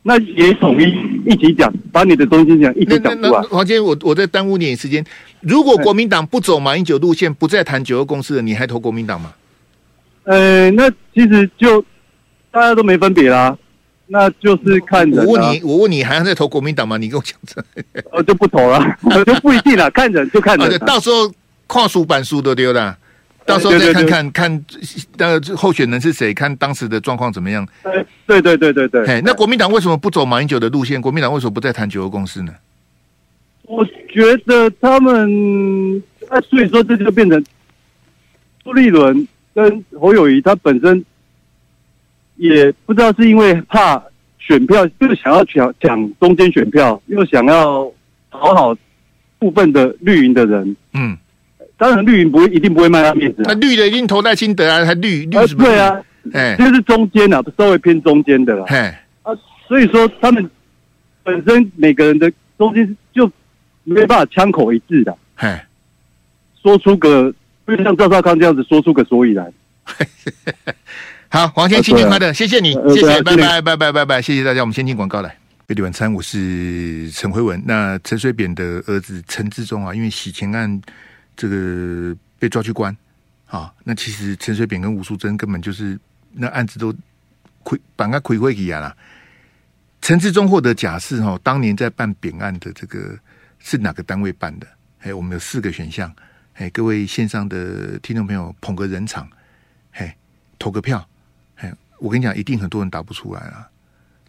[0.09, 0.85] 那也统一
[1.29, 3.43] 一起讲，把你的中心讲一起讲出来。
[3.43, 5.05] 黄坚，我我在耽误你时间。
[5.41, 9.33] 如果国民党不走马英九路线，不再谈九二共识了，你还投国民党吗？
[10.23, 11.85] 呃，那其实就
[12.53, 13.59] 大家都没分别啦，
[14.07, 15.25] 那就是看人、啊。
[15.27, 16.97] 我问你，我问你，还要再投国民党吗？
[16.97, 17.61] 你跟我讲这，
[18.13, 18.81] 我就不投了，
[19.27, 20.79] 就不一定了，看人就看人、啊。
[20.87, 21.33] 到时候
[21.67, 22.97] 跨书板书都丢了。
[23.47, 24.65] 到时候再看看看，
[25.17, 26.35] 那个候选人是谁？
[26.35, 27.67] 看当时的状况怎么样？
[28.27, 29.07] 对对对对对。
[29.07, 31.01] 嘿，那国民党为什么不走马英九的路线？
[31.01, 32.53] 国民党为什么不再谈九二共识呢？
[33.63, 37.43] 我觉得他们，啊，所以说这就变成
[38.65, 41.05] 朱立伦跟侯友谊，他本身
[42.35, 44.03] 也不知道是因为怕
[44.39, 47.91] 选票，就是想要抢抢中间选票，又想要
[48.31, 48.77] 讨好
[49.39, 51.17] 部分的绿营的人，嗯。
[51.79, 53.43] 当然，绿营不会一定不会卖他面子。
[53.45, 55.65] 那绿的一定投赖清德啊，还绿绿什么？
[55.65, 56.01] 对啊，
[56.33, 58.65] 哎，这是中间啊，稍微偏中间的了。
[58.69, 59.33] 哎，啊，
[59.69, 60.49] 所以说他们
[61.23, 63.31] 本身每个人的中心就
[63.85, 65.15] 没办法枪口一致的。
[65.35, 65.67] 哎，
[66.63, 67.31] 说出个，
[67.67, 69.53] 就像赵少康这样子说出个所以然。
[71.29, 75.37] 好，黄先生新年快乐，谢谢你，谢谢，拜拜，拜拜，拜拜，谢谢大家，我们先进广告来。
[75.67, 77.63] 贝蒂晚餐，我是陈辉文。
[77.67, 80.81] 那陈水扁的儿子陈志忠啊，因为洗钱案。
[81.37, 82.97] 这个被抓去关，
[83.47, 85.99] 啊，那其实陈水扁跟吴淑珍根本就是
[86.33, 86.95] 那案子都
[87.63, 88.97] 亏，把他亏回去了。
[90.01, 93.19] 陈志忠获得假释哈，当年在办扁案的这个
[93.59, 94.67] 是哪个单位办的？
[95.01, 96.11] 哎，我们有四个选项，
[96.55, 99.29] 哎，各位线上的听众朋友捧个人场，
[99.93, 100.17] 哎，
[100.59, 101.07] 投个票，
[101.57, 103.69] 哎，我跟你讲，一定很多人答不出来啊。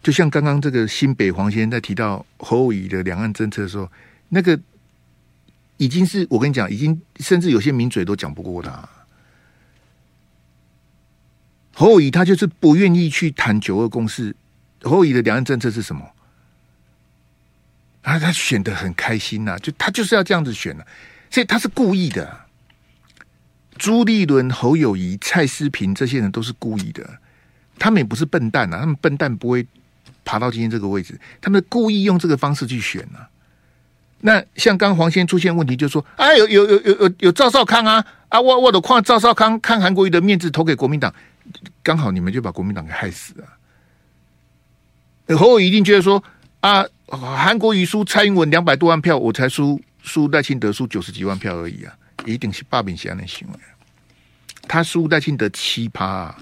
[0.02, 3.90] 就像刚刚这个新北黄先生在提到侯友宜的两岸政策的时候，
[4.28, 4.60] 那个。
[5.78, 8.88] 已经是我跟你讲，已经甚至有些名嘴都讲不过他。
[11.72, 14.36] 侯友宜他就是不愿意去谈九二共识。
[14.82, 16.04] 侯友宜的两岸政策是什么？
[18.02, 20.86] 啊，他选得很开心呐、就他就是要这样子选了、
[21.30, 22.40] 所以他是故意的。
[23.76, 27.20] 朱立伦、侯友宜、蔡思平这些人都是故意的，
[27.78, 29.66] 他们也不是笨蛋啊，他们笨蛋不会
[30.24, 33.28] 爬到今天这个位置，他们故意用这个方式去选啊。
[34.20, 41.12] 那像刚黄先出现问题，就说，哎，有有有有有有赵少康啊啊，我我的看赵少康看韩国瑜的面子投给国民党，
[41.82, 45.36] 刚好你们就把国民党给害死了。
[45.36, 46.22] 侯友一定觉得说
[46.60, 51.94] 啊，韩国瑜输蔡英文两百多万票，我才输输赖清德输九十几万票而已啊。
[52.24, 53.58] 一定是罢免西安的行为，
[54.66, 56.34] 他输赖清德七趴，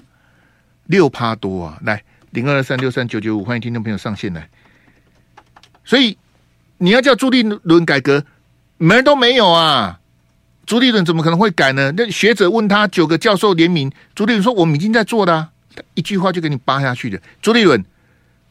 [0.85, 1.77] 六趴多啊！
[1.83, 4.49] 来零二三六三九九五，欢迎听众朋友上线来。
[5.85, 6.17] 所以
[6.79, 8.23] 你要叫朱立伦改革，
[8.77, 9.99] 门都没有啊！
[10.65, 11.93] 朱立伦怎么可能会改呢？
[11.95, 15.49] 那学者问他，九个教授联名，朱立伦说：“我们已经在做了啊。”
[15.95, 17.19] 一句话就给你扒下去的。
[17.41, 17.83] 朱立伦，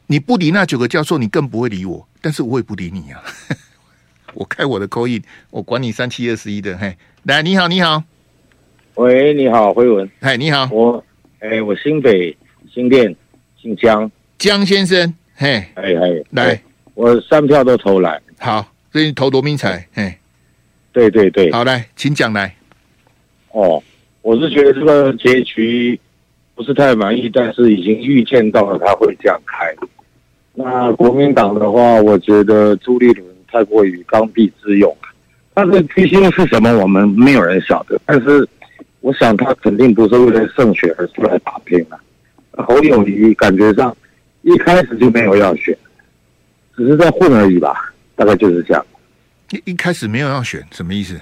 [0.07, 3.21] 你不理那九个教授，你更不会理我，但是我也不理你啊。
[4.33, 6.77] 我开我的 call in，我管你三七二十一的。
[6.77, 8.03] 嘿，来，你好，你好，
[8.95, 11.03] 喂，你好，辉文，嘿，你好，我，
[11.39, 12.35] 哎，我新北
[12.73, 13.15] 新店
[13.61, 16.61] 姓江，江先生，嘿，哎哎，来，
[16.97, 20.17] 我三票都投来，好，所以投罗明才，嘿，
[20.91, 22.55] 对对对，好来，请讲来。
[23.51, 23.81] 哦，
[24.23, 25.99] 我是觉得这个结局
[26.55, 29.71] 不是太满意，但是已经预见到了他会这样开。
[30.55, 33.27] 那国民党的话，我觉得朱立伦。
[33.49, 34.93] 太过于刚愎自用，
[35.55, 36.69] 他的居心是什么？
[36.79, 37.97] 我们没有人晓得。
[38.05, 38.45] 但是，
[38.99, 41.97] 我想他肯定不是为了胜选而出来打拼的。
[42.61, 43.95] 侯友谊感觉上
[44.41, 45.75] 一开始就没有要选，
[46.77, 48.85] 只是在混而已吧，大概就是这样。
[49.49, 51.19] 一一开始没有要选，什么意思？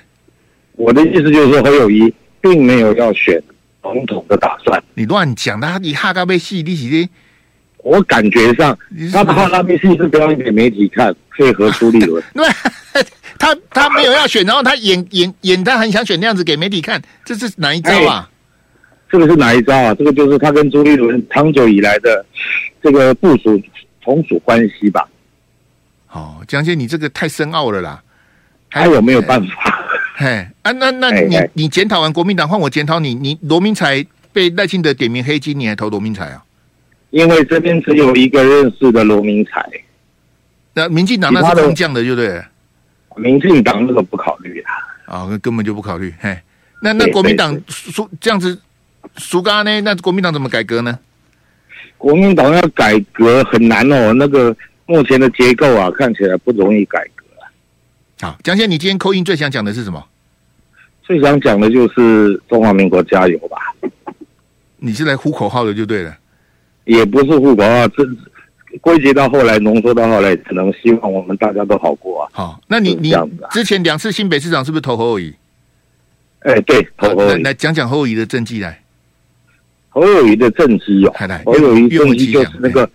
[0.74, 3.42] 我的意思就是说，侯友谊并没有要选
[3.82, 4.84] 总统的打算。
[4.94, 7.10] 你乱讲，他你哈嘎被戏，你是的。
[7.78, 8.78] 我感觉上，
[9.14, 12.22] 他怕那边是是表演给媒体看，配合朱立伦。
[12.34, 12.46] 对，
[13.38, 18.30] 他他没有要选，然后他演演演，他很想选那样子给媒体看，这是哪一招啊？
[19.08, 19.94] 这个是哪一招啊？
[19.94, 22.26] 这个就是他跟朱立伦长久以来的
[22.82, 23.62] 这个部署
[24.04, 25.08] 从属关系吧？
[26.16, 28.02] 哦，江姐，你这个太深奥了啦！
[28.70, 29.54] 还有没有办法？
[30.16, 36.42] 嘿，啊，那那你你检讨完国民党，换我检讨你，你罗明才被赖清德点名黑金，你还投罗明才啊？
[37.10, 39.62] 因为这边只有一个认识的罗明才，
[40.74, 42.42] 那民进党那是空降的，对不对？
[43.18, 44.72] 民进党那个不考虑啊，
[45.06, 46.14] 啊、哦，根本就不考虑。
[46.22, 46.38] 嘿，
[46.82, 48.58] 那那国民党输这样子
[49.18, 49.82] 输嘎呢？
[49.82, 50.98] 那国民党怎么改革呢？
[51.98, 57.26] 国民党要改革很难哦，那个目前的结构啊，看起来不容易改革。
[58.22, 60.04] 好，江先，你今天 call in 最想讲的是什么？
[61.04, 63.58] 最想讲的就是中华民国加油吧。
[64.78, 66.18] 你是来呼口号的，就对了。
[66.86, 68.04] 也不是护国啊，这
[68.80, 72.30] 归结到后来，浓缩到后来，只能希望我们大家都好过啊。
[72.32, 73.14] 好，那你你
[73.52, 75.34] 之前两次新北市长是不是投侯友谊？
[76.40, 77.44] 哎，对，投侯友谊。
[77.44, 78.82] 来讲讲侯友谊的政绩来。
[79.90, 81.14] 侯友宜的政绩有，
[81.46, 82.90] 侯友宜政绩就是那个，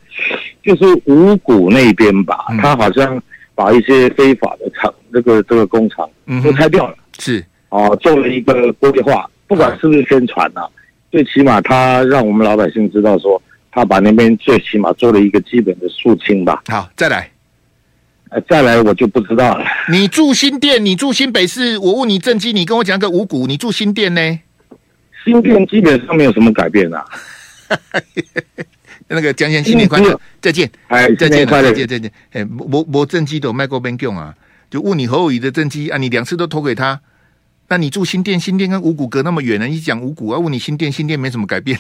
[0.63, 3.23] 就是五股那边吧，他好像
[3.55, 6.09] 把一些非法的厂，这个这个工厂
[6.43, 10.69] 都拆掉了，是哦，做了一个规划，不管是不是宣传啊，
[11.11, 13.41] 最起码他让我们老百姓知道说。
[13.73, 16.61] 他把那边最起码做了一个基本的肃清吧。
[16.67, 17.31] 好，再来，
[18.31, 19.65] 呃，再来我就不知道了。
[19.89, 24.41] 你住新店，你住新北市，我问你政绩，你跟我讲个五股，你住新店呢？
[25.25, 27.05] 新店基本上没有什么改变啊。
[29.11, 32.13] 那个江先生新年快乐，再见，哎，再见，再见，再见。
[32.31, 34.35] 哎，我我政绩都卖过边用啊，
[34.71, 37.01] 就问你侯友宜的政绩啊，你两次都投给他。
[37.69, 39.67] 那你住新店，新店跟五股隔那么远呢？
[39.67, 41.79] 你讲五股啊，问你新店，新店没什么改变。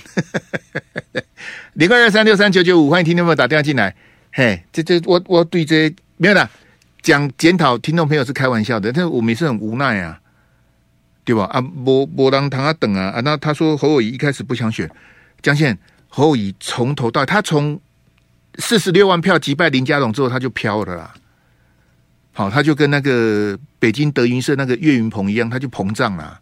[1.75, 3.95] 零二二三六三九九五，欢迎听众朋友打电话进来。
[4.33, 6.49] 嘿，这这我我对这没有啦，
[7.03, 10.21] 讲检讨听众朋友是开玩笑的，但是我们也是很无奈啊，
[11.25, 11.45] 对吧？
[11.47, 14.89] 啊，我我让他等啊啊，那他说侯友宜一开始不想选
[15.43, 15.76] 江县，
[16.11, 17.80] 侯友从头到他从
[18.58, 21.14] 四十六万票击败林佳龙之后，他就飘了啦。
[22.32, 26.40] 好，他就跟那个北京德云社那个岳云鹏一样，他就膨胀了。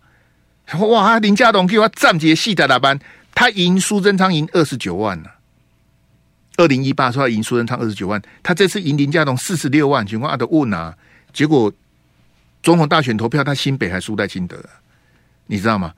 [0.78, 2.98] 哇，林佳龙给我站节戏的打班？
[3.34, 5.30] 他赢苏贞昌赢二十九万呢。
[6.56, 10.96] 二零一八说他赢苏贞昌二十九万，他这次赢林佳龙四十六万，情况阿德问啊，
[11.32, 11.72] 结果
[12.62, 14.62] 总统大选投票，他新北还输在清德，
[15.46, 15.94] 你知道吗？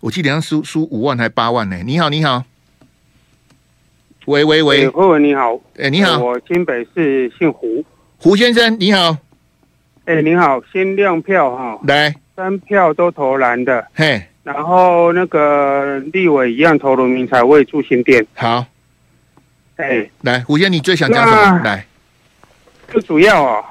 [0.00, 1.76] 我记得他输输五万还八万呢。
[1.84, 2.44] 你好，你好，
[4.26, 7.84] 喂喂喂，慧文你好，哎、欸、你好，我新北市姓胡，
[8.18, 9.16] 胡先生你好。
[10.04, 18.66] 哎、欸，你好，先亮票哈，来，三票都投蓝的，嘿，然后那个立委一样投罗明才为住新店，好，
[19.76, 21.62] 哎，来，胡先生，你最想讲什么？
[21.64, 21.86] 来，
[22.90, 23.62] 最主要啊，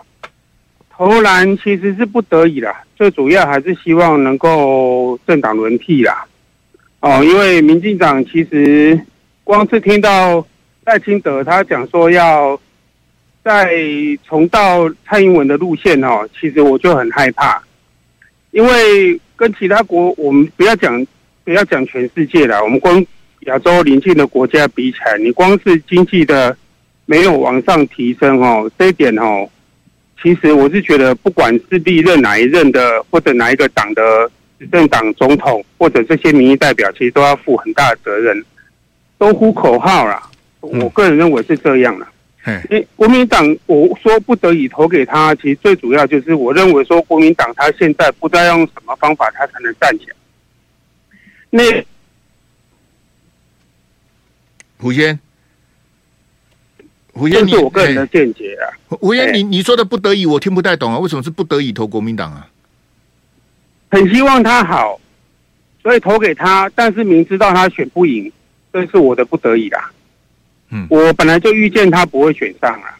[0.89, 6.25] 投蓝其实是不得已啦，最主要还是希望能够政党轮替啦。
[7.01, 8.97] 哦，因为民进党其实
[9.45, 10.45] 光是听到
[10.83, 12.59] 赖清德他讲说要
[13.41, 13.73] 再
[14.27, 17.63] 重蹈蔡英文的路线哦，其实我就很害怕，
[18.51, 21.07] 因为跟其他国，我们不要讲
[21.45, 23.05] 不要讲全世界啦，我们光
[23.47, 26.57] 亚洲邻近的国家比起来，你光是经济的。
[27.07, 29.47] 没有往上提升哦，这一点哦，
[30.19, 34.27] 其实我是觉得，不管是历任哪一任的，或者哪一个党的
[34.57, 38.43] 执政党总统，或者这些民意代表，其实都要负很大的责任，
[39.25, 40.29] 都呼口号啦。
[40.59, 42.07] 我个人认为是这样的。
[42.45, 50.15] 嗯，因为国民党，我说不得已投给他，其实最主要就是我认为说，国民党他现在不知道用什么方法，他才能站起来。
[51.49, 51.63] 那
[54.77, 55.17] 胡先。
[57.11, 58.69] 胡先，这是我个人的见解啊。
[58.89, 60.99] 胡先，你你说的不得已，我听不太懂啊。
[60.99, 62.47] 为什么是不得已投国民党啊？
[63.89, 64.99] 很希望他好，
[65.81, 66.69] 所以投给他。
[66.75, 68.31] 但是明知道他选不赢，
[68.75, 69.89] 这是我的不得已啦。
[70.69, 72.91] 嗯，我本来就预见他不会选上啊。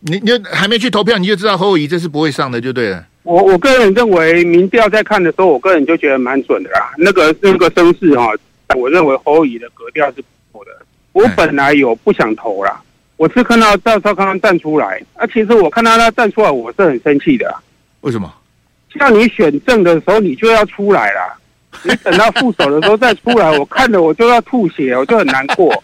[0.00, 3.04] 你你还没去投票，你就知道侯友宜这是不会上的，就对了。
[3.24, 6.94] 我我个人认为，民调在看的时候，我个人就觉得蛮准的啦。
[6.96, 8.32] 那个那个声势哈，
[8.74, 10.70] 我认为侯友宜的格调是不错的。
[11.12, 12.80] 我本来有不想投啦。
[13.18, 17.54] 我是看到赵少康站出来，啊，其实我看到他站出来，我是很生气的。
[18.00, 18.32] 为什么？
[18.98, 21.38] 像你选正的时候，你就要出来了。
[21.82, 25.82] 你等到副手的时候再出来，我看着我就要吐血，我就很难过。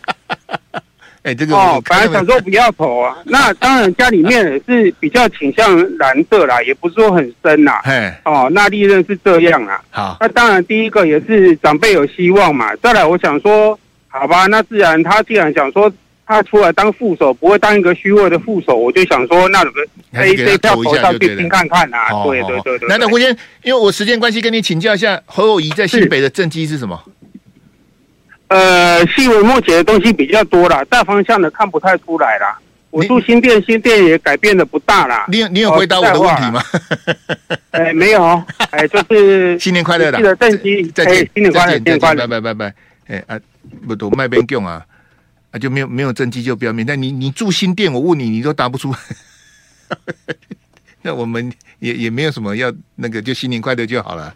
[1.23, 3.19] 哎，这个哦，本来想说不要投啊。
[3.25, 7.83] 那当然家里面也是比较倾向蓝色啦，也不是说很深啦。
[7.85, 9.81] 嘿，哦，那利润是这样啊。
[9.91, 12.75] 好，那当然第一个也是长辈有希望嘛。
[12.77, 13.79] 再来，我想说，
[14.09, 15.93] 好吧，那自然他既然想说。
[16.29, 19.75] 他出来当副手，不会当一个虚位的副手，我就想说，那怎么
[20.13, 22.13] 这一这票投上去听看看啊？
[22.13, 22.87] 哦、对对对对。
[22.87, 27.03] 难道胡先，因为我时间关系，跟你请教一下，侯友宜在新北的政绩是什么？
[28.49, 32.59] 呃，细微末节的东西比较多啦，大方向的看不太出来啦。
[32.91, 35.25] 我住新店，新店也改变的不大啦。
[35.29, 36.63] 你有你有回答我的问题吗？
[37.73, 38.23] 哎、呃，没有，
[38.71, 40.19] 哎、呃，就是 新年快乐啦！
[40.19, 42.75] 记得政绩，再见，新年快乐，新年快乐，拜拜拜拜。
[43.09, 43.41] 哎啊，
[43.87, 44.83] 不懂卖边讲啊。
[45.51, 46.85] 啊，就没有没有政绩就不要面。
[46.85, 48.95] 但你你住新店，我问你，你都答不出。
[51.03, 54.35] 那我们也也没有什么要那个，就新年快乐就好了。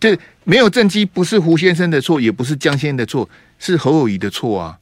[0.00, 4.78] 这没有政绩，不是胡先生的错，也不是江先生的错，是侯友宜的错啊！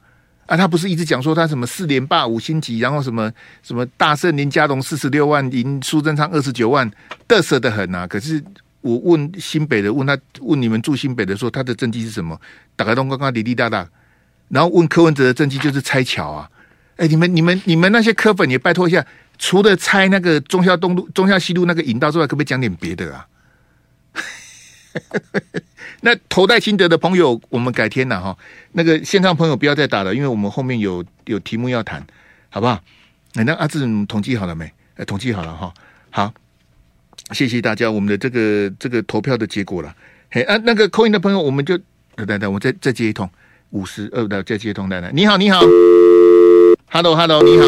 [0.47, 6.91] 啊，他不是一直讲说他什么四连霸五星级，然后什么什么大胜林家龙四十六万，赢苏贞昌二十九万，
[7.27, 8.07] 得瑟的很啊！
[8.07, 8.43] 可是
[8.81, 12.39] 我问新北的，问他问你们住新北的说，他的政绩是什么？
[12.77, 13.89] 打开东刚刚滴滴答答。
[14.53, 16.51] 然后问柯文哲的政绩就是拆桥啊！
[16.97, 19.05] 哎，你们、你们、你们那些柯粉也拜托一下，
[19.39, 23.27] 除了拆那个中孝东路、中孝西路那个引道之外，可不可以讲点别的啊？
[26.03, 28.37] 那头戴清德的朋友，我们改天了哈。
[28.73, 32.07] 那个线上朋友不要再打了，因为我们后面有有题目要谈，
[32.51, 32.79] 好不好？
[33.33, 34.71] 那阿志统计好了没？
[34.97, 35.73] 哎，统计好了哈。
[36.11, 36.35] 好，
[37.31, 39.97] 谢谢大家，我们的这个这个投票的结果了。
[40.31, 41.79] 嘿啊，那个扣音的朋友，我们就
[42.17, 43.27] 等等，我再再接一通。
[43.73, 45.61] 五十二的再接通奶奶，你好，你好
[46.91, 47.65] ，Hello Hello，你好，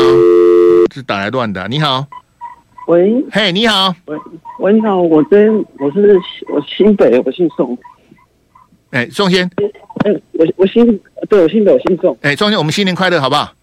[0.95, 2.07] 是打来乱的，你好，
[2.87, 4.19] 喂，嘿，你好，喂
[4.61, 6.21] 喂，你好，我跟我是
[6.53, 7.77] 我新北，我姓宋，
[8.91, 9.51] 哎，宋先，
[10.05, 10.85] 哎，我我姓
[11.31, 13.55] 对我姓北，我姓宋，哎，宋先，我们新年快乐，好不好？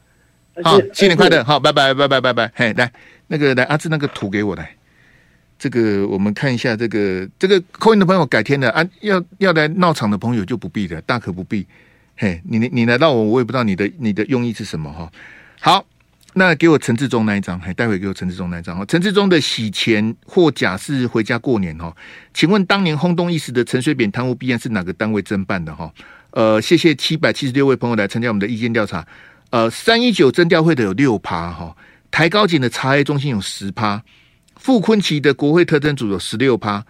[0.64, 2.92] 好，新年快乐，好，拜拜拜拜拜拜，嘿，来
[3.28, 4.76] 那个来阿志那个图给我来，
[5.60, 11.68] 这个我们看一下这个这个扣音的朋友改天的啊，要要来闹场的朋友就不必了，大可不必。
[12.22, 15.12] 嘿，你你你来到我，我也不知道你的你的用意是什么哈。
[15.60, 15.84] 好，
[16.36, 18.86] 那给我陈志忠那一张，嘿，待会给我陈志忠那一张哈。
[18.86, 21.92] 陈志忠的洗钱或假释回家过年哈。
[22.32, 25.92] 请问当年轰动一时的陈水扁贪污弊案是哪个单位侦办的哈？
[26.30, 29.04] 呃，谢谢七百七十六位朋友来参加我们的意见调查。
[29.50, 31.76] 呃，三一九侦调会的有六趴哈，
[32.12, 34.04] 台高检的查黑中心有十趴，
[34.58, 36.86] 傅崐萁的国会特侦组有十六趴，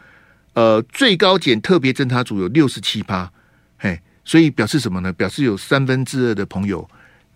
[0.55, 3.31] 呃，最高检特别侦查组有六十七趴，
[3.77, 3.97] 嘿。
[4.23, 5.11] 所以表示什么呢？
[5.13, 6.87] 表示有三分之二的朋友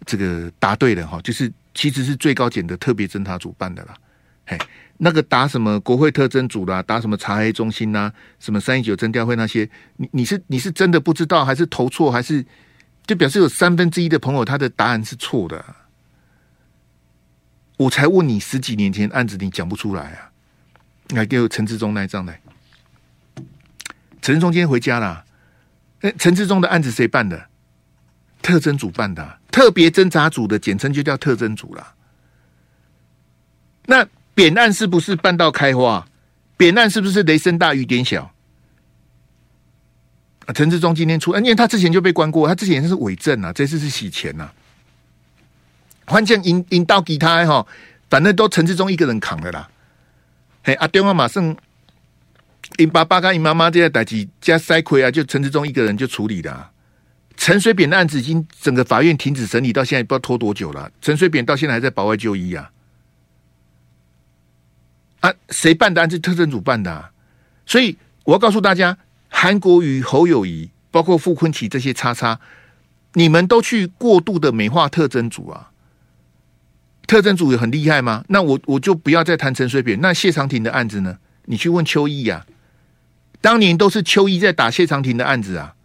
[0.06, 3.94] 这个答对了哈，就是其实是最高检的特别侦查组办的啦。
[4.46, 4.58] 嘿，
[4.98, 12.46] 那个答什么国会特侦组啦，答什么查黑中心呐、啊，什么三一九侦调会那些，你你是你是真的不知道，还是投错，还是
[13.08, 15.66] 就表示有三分之一的朋友他的答案是错的？
[17.78, 20.32] 我才问你十几年前案子你讲不出来啊？
[21.10, 22.40] 来给我陈志忠那一张来，
[24.22, 25.00] 陈志忠今天回家
[26.02, 26.12] 了。
[26.18, 27.48] 陈志忠的案子谁办的？
[28.42, 31.96] 特侦组办的、啊，特别侦查组的简称就叫特侦组了。
[33.88, 36.08] 那扁案是不是办到开花？
[36.56, 38.32] 扁案是不是雷声大雨点小？
[40.46, 44.54] 啊，陈志忠今天出，因为他之前就被关过，他之前是伪证啊，这次是洗钱呐、啊。
[46.06, 47.66] 关键引引到给他哈，
[48.12, 49.68] 反正都陈志忠一个人扛的啦。
[50.64, 51.58] 嘿，阿电话马上，
[52.78, 56.70] 因爸爸跟你妈妈这些代志加塞亏啊，就陈志忠一个人就处理的。
[57.38, 60.92] 陈水扁的案子已经整个法院停止审理，到现在不知道拖多久了。
[61.02, 62.72] 陈水扁到现在还在保外就医啊。
[65.20, 66.18] 啊，谁办的案子？
[66.20, 67.12] 特侦组办的、啊。
[67.66, 68.98] 所以我要告诉大家。
[69.28, 72.40] 韩国瑜、侯友宜，包括傅崐萁这些叉叉，
[73.16, 75.72] 你们都去过度的美化特侦组啊？
[77.06, 78.24] 特侦组也很厉害吗？
[78.30, 80.00] 那我我就不要再谈陈水扁。
[80.00, 81.18] 那谢长廷的案子呢？
[81.46, 82.55] 你去问邱毅呀、啊。
[83.46, 85.76] 当年都是邱毅在打谢长廷的案子啊。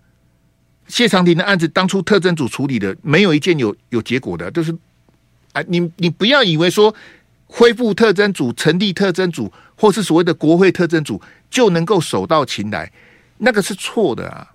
[0.89, 4.75] 谢长廷的案子当初特侦组处理的，没有一件有有结果的，就是
[5.53, 6.95] 哎，你你不要以为说
[7.45, 12.91] 恢复特侦组、成立特侦组，或是所谓的国会特侦组，就能够手到擒来。
[13.37, 14.53] 那个是错的啊！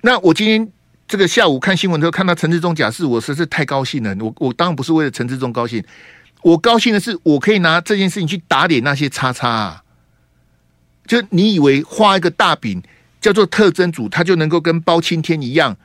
[0.00, 0.72] 那我今天
[1.06, 4.16] 这个下午看新闻的时候，看到陈志忠假释，我实在太高兴了。
[4.18, 5.84] 我我当然不是为了陈志忠高兴，
[6.40, 9.82] 我高兴的是我可以拿这件事情去打脸那些叉叉啊！
[11.08, 12.80] 就你以为画一个大饼
[13.20, 15.76] 叫做特征组，他就能够跟包青天一样，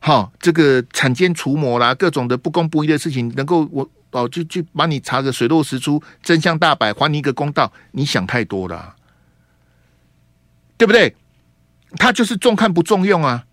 [0.00, 7.72] 哈，这个铲奸除魔啦，各种的不公不义的事情，能够我哦就就把你查个水落石出，真相大白，还你一个公道？
[7.92, 8.96] 你想太多了。
[10.76, 11.14] 对不对？
[11.96, 13.44] 他就是重看不重用啊！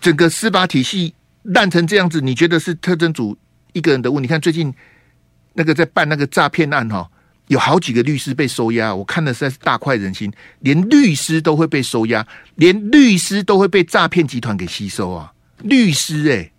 [0.00, 3.36] 整个司法体系烂成这样子，你觉得是特征组
[3.72, 4.22] 一个人的问？
[4.22, 4.72] 你看最近
[5.54, 7.10] 那个在办那个诈骗案哈，
[7.52, 10.32] 有好几个律师被收押，我看的实在是大快人心。
[10.60, 15.30] 连律师都会被收押，连律师都会被诈骗集团给吸收啊！
[15.58, 16.52] 律师哎、欸，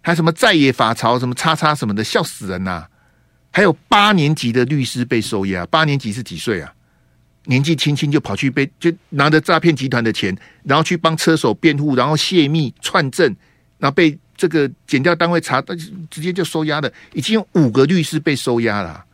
[0.00, 2.86] 还什么在野法曹什么叉叉什么的，笑死人呐、
[3.50, 6.72] 还有八年级的律师被收押，八年级是几岁啊？
[7.46, 13.26] 年纪轻轻就跑去被就拿着诈骗集团的钱，然后去帮车手辩护，然后泄密串证，
[13.78, 15.60] 然后被这个检调单位查，
[16.08, 16.88] 直接就收押了。
[17.12, 19.04] 已经有五个律师被收押了。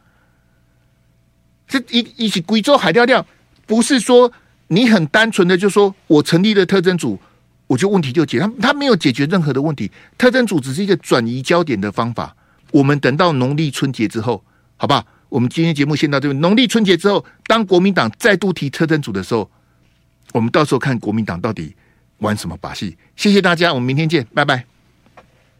[1.80, 3.26] 这一一起贵州海钓钓，
[3.66, 4.30] 不是说
[4.68, 7.18] 你很单纯的就说我成立了特征组，
[7.66, 8.38] 我就问题就解。
[8.38, 12.36] 他他没有解决任何的问题，特征组只是一个转移焦点的方法。
[12.70, 14.44] 我们等到农历春节之后，
[14.76, 15.04] 好不好？
[15.28, 16.40] 我们今天节目先到这边。
[16.40, 19.50] 农历春节之后，当国民党再度提特征组的时候，
[20.32, 21.74] 我们到时候看国民党到底
[22.18, 22.96] 玩什么把戏。
[23.16, 24.64] 谢谢大家，我们明天见，拜拜。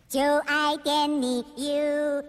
[0.08, 2.22] 就爱点你 UFO